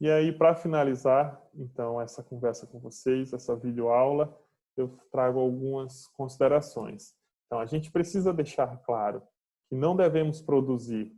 E 0.01 0.09
aí, 0.09 0.31
para 0.31 0.55
finalizar, 0.55 1.41
então, 1.53 1.99
essa 1.99 2.23
conversa 2.23 2.65
com 2.65 2.79
vocês, 2.79 3.33
essa 3.33 3.55
videoaula, 3.55 4.33
eu 4.77 4.97
trago 5.11 5.39
algumas 5.39 6.07
considerações. 6.07 7.13
Então, 7.45 7.59
a 7.59 7.65
gente 7.65 7.91
precisa 7.91 8.33
deixar 8.33 8.77
claro 8.83 9.21
que 9.67 9.75
não 9.75 9.95
devemos 9.95 10.41
produzir 10.41 11.13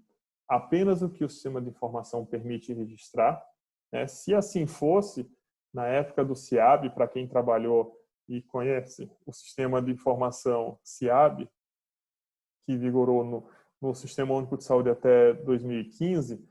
apenas 0.49 1.01
o 1.01 1.09
que 1.09 1.23
o 1.23 1.29
sistema 1.29 1.61
de 1.61 1.69
informação 1.69 2.25
permite 2.25 2.73
registrar. 2.73 3.45
Né? 3.91 4.07
Se 4.07 4.33
assim 4.33 4.65
fosse, 4.65 5.29
na 5.73 5.85
época 5.87 6.25
do 6.25 6.35
CIAB, 6.35 6.89
para 6.89 7.07
quem 7.07 7.27
trabalhou 7.27 7.95
e 8.27 8.41
conhece 8.41 9.09
o 9.25 9.31
sistema 9.31 9.81
de 9.81 9.91
informação 9.91 10.79
CIAB, 10.83 11.47
que 12.65 12.77
vigorou 12.77 13.23
no, 13.23 13.49
no 13.81 13.95
Sistema 13.95 14.33
Único 14.33 14.57
de 14.57 14.63
Saúde 14.63 14.89
até 14.89 15.33
2015, 15.33 16.43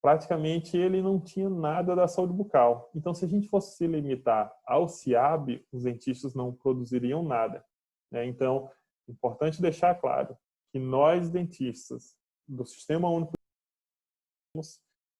praticamente 0.00 0.76
ele 0.76 1.02
não 1.02 1.20
tinha 1.20 1.50
nada 1.50 1.94
da 1.94 2.06
saúde 2.06 2.32
bucal. 2.32 2.90
Então, 2.94 3.12
se 3.12 3.24
a 3.24 3.28
gente 3.28 3.48
fosse 3.48 3.76
se 3.76 3.86
limitar 3.86 4.52
ao 4.64 4.88
CIAB, 4.88 5.66
os 5.72 5.82
dentistas 5.82 6.34
não 6.34 6.54
produziriam 6.54 7.22
nada. 7.22 7.64
Né? 8.10 8.26
Então, 8.26 8.70
é 9.08 9.12
importante 9.12 9.60
deixar 9.60 9.94
claro 9.96 10.36
que 10.70 10.78
nós, 10.78 11.30
dentistas, 11.30 12.16
do 12.46 12.64
Sistema 12.64 13.10
Único 13.10 13.32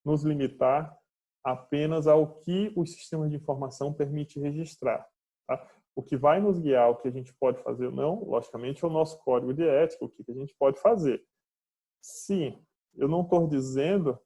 nos 0.05 0.23
limitar 0.25 0.97
apenas 1.45 2.07
ao 2.07 2.41
que 2.41 2.73
os 2.77 2.93
sistemas 2.93 3.31
de 3.31 3.37
informação 3.37 3.93
permite 3.93 4.41
registrar. 4.41 5.07
Tá? 5.47 5.71
O 5.95 6.03
que 6.03 6.17
vai 6.17 6.41
nos 6.41 6.59
guiar, 6.59 6.91
o 6.91 6.97
que 6.97 7.09
a 7.09 7.11
gente 7.11 7.33
pode 7.35 7.63
fazer 7.63 7.87
ou 7.87 7.93
não, 7.93 8.25
logicamente, 8.25 8.85
é 8.85 8.87
o 8.87 8.91
nosso 8.91 9.19
código 9.21 9.53
de 9.53 9.67
ética, 9.67 10.05
o 10.05 10.09
que 10.09 10.25
a 10.29 10.35
gente 10.35 10.55
pode 10.59 10.81
fazer. 10.81 11.23
Sim, 12.01 12.65
eu 12.97 13.09
não 13.09 13.23
estou 13.23 13.47
dizendo 13.47 14.19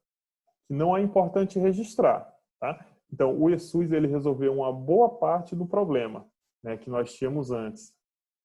não 0.73 0.95
é 0.95 1.01
importante 1.01 1.59
registrar. 1.59 2.33
Tá? 2.59 2.85
Então, 3.11 3.39
o 3.39 3.49
ESUS 3.49 3.91
ele 3.91 4.07
resolveu 4.07 4.53
uma 4.53 4.71
boa 4.71 5.09
parte 5.09 5.55
do 5.55 5.65
problema 5.65 6.25
né, 6.63 6.77
que 6.77 6.89
nós 6.89 7.13
tínhamos 7.13 7.51
antes, 7.51 7.93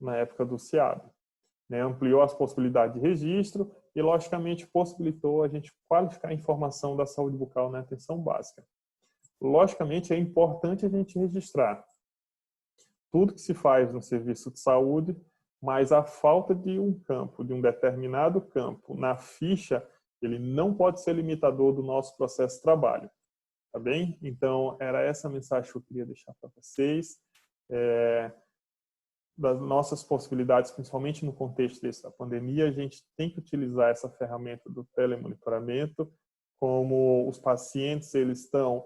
na 0.01 0.17
época 0.17 0.45
do 0.45 0.59
CIAB. 0.59 1.03
Né? 1.69 1.81
Ampliou 1.81 2.23
as 2.23 2.35
possibilidades 2.35 2.95
de 2.95 3.01
registro, 3.01 3.71
e, 3.99 4.03
logicamente, 4.03 4.65
possibilitou 4.65 5.43
a 5.43 5.49
gente 5.49 5.73
qualificar 5.89 6.29
a 6.29 6.35
informação 6.35 6.97
da 6.97 7.05
saúde 7.05 7.37
bucal 7.37 7.69
na 7.69 7.81
atenção 7.81 8.17
básica. 8.17 8.65
Logicamente, 9.41 10.13
é 10.13 10.17
importante 10.17 10.87
a 10.87 10.89
gente 10.89 11.19
registrar 11.19 11.85
tudo 13.11 13.35
que 13.35 13.41
se 13.41 13.55
faz 13.55 13.93
no 13.93 14.01
serviço 14.01 14.53
de 14.53 14.61
saúde, 14.61 15.17
mas 15.61 15.91
a 15.91 16.05
falta 16.05 16.55
de 16.55 16.79
um 16.79 16.97
campo, 17.01 17.43
de 17.43 17.53
um 17.53 17.61
determinado 17.61 18.41
campo 18.41 18.95
na 18.95 19.17
ficha, 19.17 19.85
ele 20.23 20.39
não 20.39 20.75
pode 20.75 21.01
ser 21.03 21.15
limitador 21.15 21.73
do 21.73 21.83
nosso 21.83 22.17
processo 22.17 22.57
de 22.57 22.63
trabalho. 22.63 23.11
Tá 23.73 23.79
bem? 23.79 24.19
Então, 24.23 24.77
era 24.81 25.03
essa 25.03 25.29
mensagem 25.29 25.71
que 25.71 25.77
eu 25.77 25.83
queria 25.83 26.07
deixar 26.07 26.35
para 26.41 26.51
vocês. 26.57 27.19
É, 27.71 28.33
das 29.39 29.61
nossas 29.61 30.03
possibilidades, 30.03 30.73
principalmente 30.73 31.25
no 31.25 31.33
contexto 31.33 31.81
dessa 31.81 32.11
pandemia, 32.11 32.67
a 32.67 32.73
gente 32.73 33.05
tem 33.17 33.31
que 33.31 33.39
utilizar 33.39 33.91
essa 33.91 34.11
ferramenta 34.11 34.69
do 34.69 34.85
telemonitoramento, 34.97 36.13
como 36.59 37.29
os 37.29 37.39
pacientes 37.39 38.13
eles 38.17 38.41
estão 38.41 38.85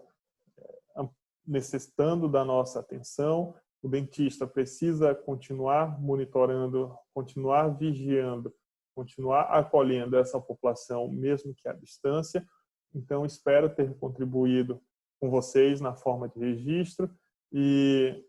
eh, 0.58 1.08
necessitando 1.46 2.28
da 2.28 2.44
nossa 2.44 2.80
atenção, 2.80 3.54
o 3.82 3.88
dentista 3.88 4.46
precisa 4.46 5.14
continuar 5.14 5.98
monitorando, 5.98 6.94
continuar 7.14 7.68
vigiando, 7.68 8.54
continuar 8.94 9.42
acolhendo 9.44 10.16
essa 10.16 10.40
população, 10.40 11.08
mesmo 11.08 11.54
que 11.54 11.68
à 11.68 11.72
distância. 11.72 12.46
Então, 12.94 13.24
espero 13.24 13.74
ter 13.74 13.94
contribuído 13.98 14.80
com 15.20 15.30
vocês 15.30 15.80
na 15.80 15.94
forma 15.94 16.28
de 16.28 16.38
registro 16.38 17.10
e 17.52 18.22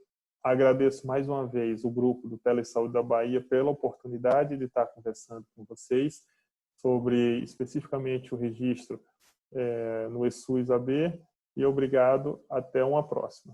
Agradeço 0.43 1.07
mais 1.07 1.29
uma 1.29 1.47
vez 1.47 1.85
o 1.85 1.89
grupo 1.89 2.27
do 2.27 2.37
Telesaúde 2.37 2.91
da 2.93 3.01
Bahia 3.01 3.39
pela 3.39 3.69
oportunidade 3.69 4.57
de 4.57 4.65
estar 4.65 4.85
conversando 4.87 5.45
com 5.55 5.63
vocês 5.63 6.21
sobre 6.75 7.39
especificamente 7.39 8.35
o 8.35 8.37
registro 8.37 9.01
é, 9.53 10.09
no 10.09 10.25
ESUS 10.25 10.69
AB 10.69 11.17
e 11.55 11.65
obrigado. 11.65 12.43
Até 12.49 12.83
uma 12.83 13.07
próxima. 13.07 13.51